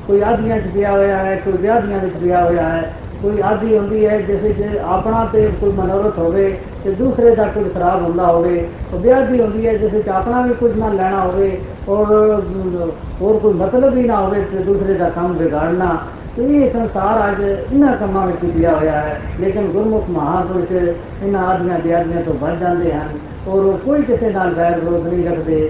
ਕੋਈ 0.07 0.21
ਆਦੀਆਂ 0.23 0.59
'ਚ 0.59 0.67
ਪਿਆ 0.73 0.91
ਹੋਇਆ 0.91 1.17
ਹੈ 1.17 1.35
ਕੋਈ 1.45 1.57
ਵਿਆਦੀਆਂ 1.57 1.99
ਵਿੱਚ 1.99 2.13
ਪਿਆ 2.15 2.43
ਹੋਇਆ 2.45 2.69
ਹੈ 2.69 2.91
ਕੋਈ 3.21 3.39
ਆਦੀ 3.43 3.77
ਹੁੰਦੀ 3.77 4.05
ਹੈ 4.05 4.17
ਜਿਸ 4.21 4.41
ਵਿੱਚ 4.41 4.77
ਆਪਣਾ 4.85 5.23
ਤੇ 5.33 5.47
ਕੋਈ 5.61 5.71
ਮਨੋਰਥ 5.71 6.17
ਹੋਵੇ 6.19 6.49
ਤੇ 6.83 6.91
ਦੂਸਰੇ 6.93 7.35
ਦਾ 7.35 7.43
ਕੁਝ 7.47 7.63
ਖਰਾਬ 7.73 8.01
ਹੁੰਦਾ 8.01 8.25
ਹੋਵੇ 8.25 8.65
ਉਹ 8.93 8.99
ਵਿਆਦੀ 8.99 9.39
ਹੁੰਦੀ 9.41 9.67
ਹੈ 9.67 9.73
ਜਿਸ 9.73 9.93
ਵਿੱਚ 9.93 10.09
ਆਪਣਾ 10.11 10.41
ਵੀ 10.41 10.53
ਕੁਝ 10.53 10.71
ਨਾ 10.77 10.89
ਲੈਣਾ 10.89 11.19
ਹੋਵੇ 11.21 11.57
ਔਰ 11.89 12.13
ਅਮ, 12.35 12.89
ਹੋਰ 13.21 13.39
ਕੋਈ 13.39 13.53
ਮਤਲਬ 13.53 13.97
ਹੀ 13.97 14.03
ਨਾ 14.03 14.19
ਹੋਵੇ 14.19 14.41
ਤੇ 14.51 14.63
ਦੂਸਰੇ 14.63 14.93
ਦਾ 14.93 15.09
ਕੰਮ 15.09 15.33
ਵਿਗਾੜਨਾ 15.33 15.95
ਤੇ 16.37 16.43
ਇਹ 16.55 16.69
ਸੰਸਾਰ 16.71 17.19
ਅੱਜ 17.29 17.41
ਇਹਨਾਂ 17.43 17.95
ਕੰਮਾਂ 17.97 18.25
ਵਿੱਚ 18.27 18.43
ਹੀ 18.43 18.49
ਪਿਆ 18.51 18.75
ਹੋਇਆ 18.75 18.91
ਹੈ 19.01 19.19
ਲੇਕਿਨ 19.39 19.67
ਗੁਰਮੁਖ 19.67 20.09
ਮਹਾਪੁਰਸ਼ 20.09 20.71
ਇਹਨਾਂ 20.71 21.45
ਆਦੀਆਂ 21.45 21.77
ਵਿਆਦੀਆਂ 21.79 22.21
ਤੋਂ 22.21 22.33
ਬਚ 22.33 22.59
ਜਾਂਦੇ 22.59 22.91
और 23.48 23.76
कोई 23.84 24.02
किसी 24.02 24.30
नाल 24.30 24.54
बैर 24.54 24.80
विरोध 24.80 25.06
नहीं 25.06 25.24
रखते, 25.26 25.60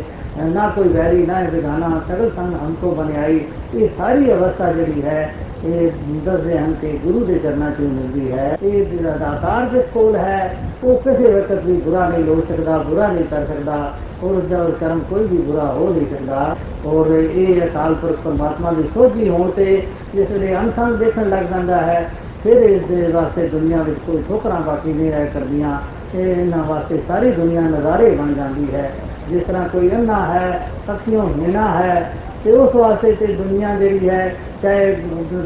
ना 0.48 0.68
कोई 0.70 0.88
वैरी 0.88 1.26
ना 1.26 1.38
विधाना 1.50 1.88
सगल 2.08 2.28
संघ 2.30 2.54
हमको 2.54 2.86
तो 2.86 2.94
बनियाई 2.96 3.36
ये 3.74 3.86
सारी 3.96 4.30
अवस्था 4.30 4.72
जी 4.72 5.00
है, 5.00 5.22
ये 5.64 5.88
दसदे 6.26 6.56
हम 6.56 6.72
गुरु 7.02 7.20
के 7.26 7.38
चरणा 7.38 7.70
च 7.70 7.80
मिलती 7.80 8.26
है। 8.28 8.46
ये 8.64 8.84
दातार 8.96 9.68
जिस 9.74 9.92
कोल 9.92 10.16
है, 10.16 10.38
वो 10.84 10.94
किसी 11.04 11.32
वक्त 11.34 11.52
भी 11.64 11.76
बुरा 11.82 12.08
नहीं 12.08 12.24
हो 12.24 12.40
सकता, 12.40 12.78
बुरा 12.80 13.06
नहीं 13.08 13.24
कर 13.24 13.46
सकता, 13.46 13.76
और 14.22 14.34
उसका 14.34 14.64
कर्म 14.80 15.00
कोई 15.10 15.26
भी 15.28 15.38
बुरा 15.42 15.66
हो 15.68 15.88
नहीं 15.88 16.06
सकता। 16.06 16.56
और 16.86 17.12
ये 17.12 17.60
अकाल 17.60 17.94
पुरख 17.94 18.24
परमात्मा 18.24 18.72
की 18.72 18.88
सोझी 18.94 19.28
होते 19.28 19.64
जिस 20.14 20.30
वे 20.32 20.52
अनसंग 20.54 20.98
देखने 20.98 21.24
लग 21.26 21.50
जाता 21.50 21.80
है, 21.82 22.00
फिर 22.42 22.62
इस 22.64 23.14
वास्ते 23.14 23.48
दुनिया 23.48 23.82
में 23.84 23.94
कोई 24.06 24.22
ठोकरा 24.28 24.60
बाकी 24.66 24.92
नहीं 24.92 25.10
रह 25.10 25.24
कर 25.32 25.46
दिया 25.46 25.80
ਠੋਕਰਾਂ 26.13 26.17
ਬਾਕੀ 26.17 26.23
ਨਹੀਂ 26.23 26.23
ਰਹਿ 26.23 26.25
ਕਰਦੀਆਂ 26.25 26.35
ਇਹ 26.35 26.41
ਇਹਨਾਂ 26.41 26.63
ਵਾਸਤੇ 26.63 27.01
ਸਾਰੀ 27.07 27.31
ਦੁਨੀਆ 27.31 27.61
ਨਜ਼ਾਰੇ 27.61 28.09
ਬਣ 28.09 28.33
ਜਾਂਦੀ 28.33 28.73
ਹੈ 28.73 28.91
ਜਿਸ 29.29 29.43
ਤਰ੍ਹਾਂ 29.43 29.69
ਕੋਈ 29.69 29.91
ਅੰਨਾ 29.91 30.25
ਹੈ 30.33 30.69
ਅੱਖੀਆਂ 30.89 31.23
ਹੀਣਾ 31.23 31.69
ਹੈ 31.69 32.11
ਤੇ 32.43 32.51
ਉਸ 32.51 32.75
ਵਾਸਤੇ 32.75 33.11
ਤੇ 33.11 33.27
ਦੁਨੀਆ 33.27 33.75
ਜਿਹੜੀ 33.75 34.09
ਹੈ 34.09 34.35
ਚਾਹੇ 34.63 34.95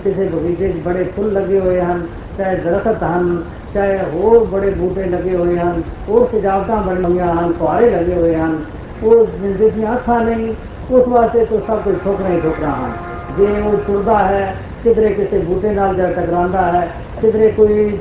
ਕਿਸੇ 0.03 0.25
ਬਗੀਚੇ 0.25 0.69
'ਚ 0.69 0.77
ਬੜੇ 0.77 1.03
ਫੁੱਲ 1.03 1.33
ਲੱਗੇ 1.33 1.59
ਹੋਏ 1.59 1.81
ਹਨ 1.81 2.05
ਚਾਹੇ 2.37 2.55
ਦਰਖਤ 2.55 3.03
ਹਨ 3.03 3.43
ਚਾਹੇ 3.73 3.99
ਹੋਰ 4.13 4.45
ਬੜੇ 4.45 4.69
ਬੂਟੇ 4.69 5.05
ਲੱਗੇ 5.05 5.35
ਹੋਏ 5.35 5.57
ਹਨ 5.57 5.81
ਹੋਰ 6.09 6.27
ਸਜਾਵਟਾਂ 6.31 6.77
ਬਣੀਆਂ 6.77 7.09
ਹੋਈਆਂ 7.09 7.33
ਹਨ 7.33 7.51
ਫੁਹਾਰੇ 7.51 7.89
ਲੱਗੇ 7.89 8.15
ਹੋਏ 8.15 8.35
ਹਨ 8.35 8.59
ਉਹ 9.03 9.25
ਜਿਸਦੀਆਂ 9.41 9.93
ਅੱਖਾਂ 9.93 10.19
ਨਹੀਂ 10.21 10.53
ਉਸ 10.91 11.07
ਵਾਸਤੇ 11.07 11.45
ਤਾਂ 11.45 11.59
ਸਭ 11.67 11.81
ਕੁਝ 11.83 11.95
ਠੋਕਰਾਂ 12.03 12.29
ਹੀ 12.29 12.39
ਠੋਕਰਾਂ 12.39 12.71
ਹਨ 12.71 12.91
ਜੇ 13.37 13.61
ਉਹ 13.61 13.77
ਤੁਰਦਾ 13.77 14.17
ਹੈ 14.17 14.55
ਕਿਧਰੇ 14.83 15.09
ਕਿਸੇ 15.09 15.39
ਬੂਟੇ 15.39 15.71
ਨਾਲ 15.71 15.95
ਜਾ 15.95 16.09
ਟਕਰਾਉਂਦਾ 16.11 16.61
ਹੈ 16.61 16.87
ਕਿਧਰੇ 17.21 17.51
ਕੋਈ 17.51 17.99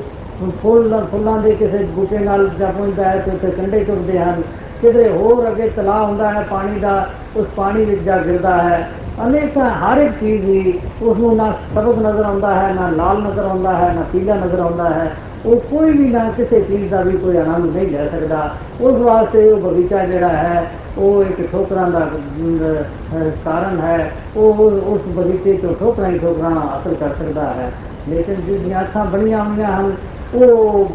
ਫੁੱਲ 0.62 1.06
ਫੁੱਲਾਂ 1.10 1.38
ਦੇ 1.38 1.50
ਕਿਸੇ 1.50 1.78
ਬੂਟੇ 1.78 2.18
ਨਾਲ 2.18 2.50
ਜਾ 2.58 2.66
ਪਹੁੰਚਦਾ 2.66 3.04
ਹੈ 3.04 3.18
ਤੇ 3.18 3.30
ਉੱਥੇ 3.30 3.50
ਕੰਢੇ 3.50 3.84
ਟੁੱਟਦੇ 3.84 4.18
ਹਨ 4.18 4.42
ਕਿਧਰੇ 4.82 5.08
ਹੋਰ 5.08 5.48
ਅੱਗੇ 5.48 5.70
ਤਲਾਅ 5.76 6.04
ਹੁੰਦਾ 6.04 6.30
ਹੈ 6.30 6.46
ਪਾਣੀ 6.50 6.80
ਦਾ 6.80 7.08
ਉਸ 7.36 7.46
ਪਾਣੀ 7.56 7.84
ਵਿੱਚ 7.84 8.00
ਜਾ 8.00 8.18
ਗਿਰਦਾ 8.18 8.62
ਹੈ। 8.62 8.90
ਅਨੇਕਾਂ 9.26 9.70
ਹਰ 9.70 9.98
ਇੱਕ 9.98 10.12
ਚੀਜ਼ 10.20 10.44
ਹੀ 10.44 10.80
ਉਸ 11.02 11.16
ਨੂੰ 11.18 11.36
ਨਾ 11.36 11.52
ਸਬਕ 11.74 11.98
ਨਜ਼ਰ 11.98 12.24
ਆਉਂਦਾ 12.24 12.54
ਹੈ 12.54 12.74
ਨਾ 12.74 12.88
ਲਾਲ 12.88 13.22
ਨਜ਼ਰ 13.22 13.44
ਆਉਂਦਾ 13.44 13.76
ਹੈ 13.76 13.92
ਨਾ 13.94 14.02
ਪੀਲਾ 14.12 14.34
ਨਜ਼ਰ 14.34 14.58
ਆਉਂਦਾ 14.58 14.90
ਹੈ। 14.90 15.12
ਉਹ 15.46 15.56
ਕੋਈ 15.60 15.90
ਵੀ 15.90 16.08
ਨਾ 16.08 16.30
ਕਿਸੇ 16.36 16.60
ਚੀਜ਼ 16.60 16.90
ਦਾ 16.90 17.00
ਵੀ 17.00 17.16
ਕੋਈ 17.16 17.36
ਆਨੰਦ 17.36 17.76
ਨਹੀਂ 17.76 17.88
ਲੈ 17.88 18.08
ਸਕਦਾ। 18.08 18.50
ਉਸ 18.80 18.94
ਵਾਸਤੇ 18.94 19.52
ਉਹ 19.52 19.60
ਬਗੀਚਾ 19.60 20.04
ਜਿਹੜਾ 20.04 20.28
ਹੈ 20.28 20.66
ਉਹ 20.98 21.24
ਇੱਕ 21.24 21.52
ਠੋਕਰਾਂ 21.52 21.90
ਦਾ 21.90 21.98
ਅਹ, 21.98 23.30
ਕਾਰਨ 23.44 23.80
ਹੈ। 23.80 24.12
ਉਹ 24.36 24.54
ਉਸ 24.70 25.00
ਬਗੀਚੇ 25.06 25.52
ਤੋਂ 25.52 25.74
ਠੋਕਰਾਂ 25.80 26.10
ਹੀ 26.10 26.18
ਠੋਕਰਾਂ 26.18 26.50
ਹਾਸਲ 26.50 26.94
ਕਰ 26.94 27.08
ਸਕਦਾ 27.08 27.42
ਹੈ। 27.42 27.72
ਲੇਕਿਨ 28.08 28.34
ਜਿਸ 28.34 28.60
ਦੀਆਂ 28.60 28.80
ਅੱਖਾਂ 28.80 29.04
ਬਣੀਆਂ 29.04 29.44
ਹੋਈਆਂ 29.44 29.80
ਹਨ 29.80 29.92
ਉਹ 30.35 30.89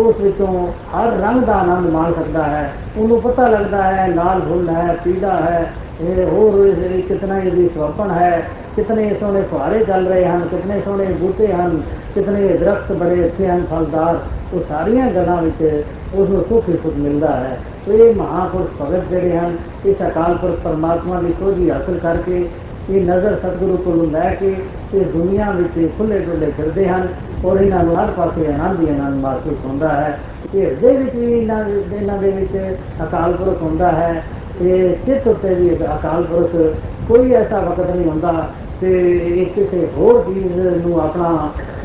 ਉਸ 0.00 0.20
ਵਿੱਚੋਂ 0.20 0.46
ਹਰ 0.92 1.16
ਰੰਗ 1.20 1.42
ਦਾ 1.42 1.54
ਆਨੰਦ 1.54 1.90
ਮਾਣ 1.90 2.12
ਸਕਦਾ 2.12 2.42
ਹੈ 2.42 2.72
ਉਹਨੂੰ 2.98 3.20
ਪਤਾ 3.20 3.48
ਲੱਗਦਾ 3.48 3.82
ਹੈ 3.82 4.06
ਲਾਲ 4.08 4.40
ਫੁੱਲ 4.40 4.68
ਹੈ 4.68 4.96
ਪੀਲਾ 5.04 5.32
ਹੈ 5.40 5.66
ਇਹ 6.02 6.24
ਹੋਰ 6.26 6.66
ਇਹ 6.66 7.02
ਕਿਤਨਾ 7.02 7.38
ਇਹਦੀ 7.38 7.68
ਸੁਹੱਪਣ 7.74 8.10
ਹੈ 8.10 8.42
ਕਿਤਨੇ 8.76 9.10
ਸੋਹਣੇ 9.20 9.42
ਫੁਹਾਰੇ 9.42 9.84
ਚੱਲ 9.84 10.06
ਰਹੇ 10.06 10.24
ਹਨ 10.24 10.40
ਕਿਤਨੇ 10.50 10.80
ਸੋਹਣੇ 10.80 11.04
ਬੂਟੇ 11.14 11.52
ਹਨ 11.52 11.80
ਕਿਤਨੇ 12.14 12.48
ਦਰਖਤ 12.48 12.92
ਬੜੇ 12.92 13.24
ਅੱਛੇ 13.24 13.48
ਹਨ 13.48 13.64
ਫਲਦਾਰ 13.70 14.18
ਉਹ 14.54 14.62
ਸਾਰੀਆਂ 14.68 15.10
ਗੱਲਾਂ 15.10 15.40
ਵਿੱਚ 15.42 15.84
ਉਸ 16.14 16.28
ਨੂੰ 16.28 16.44
ਸੁੱਖ 16.48 16.68
ਹੀ 16.68 16.76
ਸੁੱਖ 16.82 16.96
ਮਿਲਦਾ 16.96 17.30
ਹੈ 17.30 17.58
ਤੇ 17.86 17.96
ਇਹ 17.98 18.14
ਮਹਾਪੁਰਖ 18.14 18.82
ਭਗਤ 18.82 19.08
ਜਿਹੜੇ 19.10 19.36
ਹਨ 19.36 19.56
ਇਸ 19.84 20.02
ਅਕਾਲ 20.08 20.36
ਪੁਰਖ 20.36 20.58
ਪਰਮਾਤਮਾ 20.64 21.20
ਦੀ 21.20 21.32
ਸੋਝੀ 21.40 21.70
ਹਾਸਲ 21.70 21.98
ਕਰਕੇ 21.98 22.44
ਇਹ 22.90 23.00
ਨਜ਼ਰ 23.02 23.34
ਸਤਿਗੁਰੂ 23.34 23.76
ਕੋਲੋਂ 23.76 24.06
ਲੈ 24.06 24.28
ਕੇ 24.34 24.54
ਇਹ 24.94 25.04
ਦੁਨੀਆ 25.12 25.50
ਵਿੱਚ 25.50 25.88
ਖੁੱਲੇ 25.98 26.18
ਡੁੱਲੇ 26.18 26.50
ਫਿਰਦੇ 26.50 26.88
ਹਨ 26.88 27.08
ਔਰ 27.44 27.60
ਇਹਨਾਂ 27.60 27.82
ਨੂੰ 27.84 27.96
ਹਰ 27.96 28.10
ਪਾਸੇ 28.10 28.46
ਆਨੰਦ 28.46 28.80
ਹੀ 28.80 28.88
ਆਨੰਦ 28.88 29.24
ਮਹਿਸੂਸ 29.24 29.64
ਹੁੰਦਾ 29.64 29.88
ਹੈ 29.88 30.18
ਕਿ 30.52 30.60
ਹਿਰਦੇ 30.60 30.92
ਵਿੱਚ 30.92 31.14
ਵੀ 31.14 31.32
ਇਹਨਾਂ 31.32 31.64
ਦੇ 31.64 31.82
ਇਹਨਾਂ 31.92 32.18
ਦੇ 32.18 32.30
ਵਿੱਚ 32.30 32.74
ਅਕਾਲ 33.04 33.32
ਪੁਰਖ 33.32 33.62
ਹੁੰਦਾ 33.62 33.90
ਹੈ 33.92 34.22
ਤੇ 34.58 34.96
ਚਿੱਤ 35.06 35.26
ਉੱਤੇ 35.26 35.54
ਵੀ 35.54 35.70
ਅਕਾਲ 35.86 36.24
ਪੁਰਖ 36.24 36.56
ਕੋਈ 37.08 37.32
ਐਸਾ 37.34 37.60
ਵਕਤ 37.60 37.90
ਨਹੀਂ 37.90 38.06
ਹੁੰਦਾ 38.06 38.32
ਤੇ 38.80 38.90
ਇਹ 39.18 39.46
ਕਿਸੇ 39.46 39.86
ਹੋਰ 39.96 40.22
ਚੀਜ਼ 40.24 40.58
ਨੂੰ 40.78 41.00
ਆਪਣਾ 41.00 41.28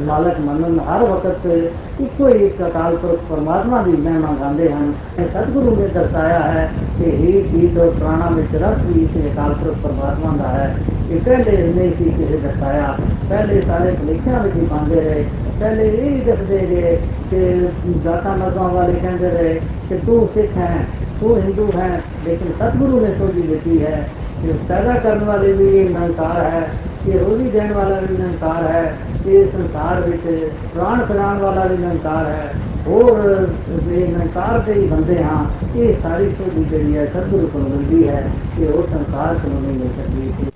ਮਾਲਕ 0.01 0.39
ਮੰਨਣ 0.39 0.79
ਹਰ 0.79 1.03
ਵਕਤ 1.03 1.45
ਇੱਕੋ 1.45 2.27
ਹੀ 2.27 2.45
ਇੱਕ 2.45 2.61
ਅਕਾਲ 2.67 2.95
ਪੁਰਖ 2.97 3.19
ਪਰਮਾਤਮਾ 3.29 3.81
ਦੀ 3.81 3.91
ਮਹਿਮਾ 3.93 4.33
ਗਾਉਂਦੇ 4.39 4.69
ਹਨ 4.69 4.91
ਇਹ 5.19 5.25
ਸਤਿਗੁਰੂ 5.25 5.75
ਨੇ 5.75 5.87
ਦਰਸਾਇਆ 5.87 6.39
ਹੈ 6.41 6.69
ਕਿ 6.99 7.09
ਇਹ 7.09 7.43
ਗੀਤ 7.53 7.77
ਔਰ 7.77 7.89
ਪ੍ਰਾਣਾ 7.89 8.29
ਵਿੱਚ 8.29 8.55
ਰਸ 8.55 8.85
ਵੀ 8.85 9.01
ਇਸ 9.01 9.17
ਅਕਾਲ 9.25 9.53
ਪੁਰਖ 9.53 9.77
ਪਰਮਾਤਮਾ 9.83 10.35
ਦਾ 10.37 10.49
ਹੈ 10.49 10.75
ਇਹ 11.11 11.19
ਪਹਿਲੇ 11.19 11.57
ਨਹੀਂ 11.67 11.91
ਸੀ 11.97 12.09
ਕਿਸੇ 12.11 12.37
ਦਰਸਾਇਆ 12.37 12.95
ਪਹਿਲੇ 13.29 13.61
ਸਾਰੇ 13.61 13.91
ਭਲੇਖਿਆਂ 13.95 14.39
ਵਿੱਚ 14.39 14.55
ਹੀ 14.55 14.65
ਪਾਉਂਦੇ 14.65 15.01
ਰਹੇ 15.01 15.25
ਪਹਿਲੇ 15.59 15.87
ਇਹ 15.87 16.25
ਦੱਸਦੇ 16.25 16.65
ਗਏ 16.69 16.97
ਕਿ 17.31 17.67
ਦਾਤਾ 18.03 18.35
ਮਰਦਾਂ 18.35 18.69
ਵਾਲੇ 18.69 18.93
ਕਹਿੰਦੇ 18.93 19.29
ਰਹੇ 19.29 19.59
ਕਿ 19.89 19.97
ਤੂੰ 20.05 20.27
ਸਿੱਖ 20.33 20.57
ਹੈ 20.57 20.85
ਤੂੰ 21.21 21.35
ਹਿੰਦੂ 21.37 21.71
ਹੈ 21.75 21.89
ਲੇਕਿਨ 22.25 22.51
ਸਤਿਗੁਰੂ 22.51 22.99
ਨੇ 22.99 23.13
ਸੋਝੀ 23.19 23.41
ਦਿੱਤੀ 23.41 23.81
ਹੈ 23.83 24.07
कि 24.43 24.53
पैदा 24.67 24.93
करने 24.95 25.25
वाले 25.25 25.53
भी 25.53 25.71
निरंकार 25.89 26.41
है 26.45 26.61
कि 27.05 27.17
रोजी 27.17 27.49
देने 27.49 27.73
वाला 27.73 27.99
भी 27.99 28.17
निरंकार 28.17 28.67
है 28.71 28.83
कि 29.23 29.43
संसार 29.53 30.01
ਵਿੱਚ 30.09 30.49
ਪ੍ਰਾਣ 30.75 31.05
ਛਡਾਉਣ 31.05 31.37
ਵਾਲਾ 31.37 31.65
ਵੀ 31.65 31.77
ਨਿਰੰਕਾਰ 31.77 32.25
ਹੈ 32.25 32.53
ਹੋਰ 32.87 33.47
ਇਹ 33.91 34.07
ਨਿਰੰਕਾਰ 34.07 34.59
ਦੇ 34.59 34.73
ਹੀ 34.73 34.87
ਬੰਦੇ 34.87 35.23
ਹਾਂ 35.23 35.43
ਇਹ 35.75 35.93
ਸਾਰੀ 36.03 36.29
ਸੋਝੀ 36.29 36.63
ਜਿਹੜੀ 36.63 36.97
ਹੈ 36.97 37.05
ਸਤਿਗੁਰੂ 37.05 37.47
ਕੋਲ 37.47 37.61
ਮਿਲਦੀ 37.61 38.07
ਹੈ 38.09 38.23
ਕਿ 38.57 38.67
ਉਹ 38.67 38.87
ਸੰਸਾਰ 38.87 39.35
ਕੋਲੋਂ 39.35 39.61
ਨਹੀਂ 39.61 39.79
ਮਿਲ 39.79 39.89
ਸਕਦੀ 39.97 40.49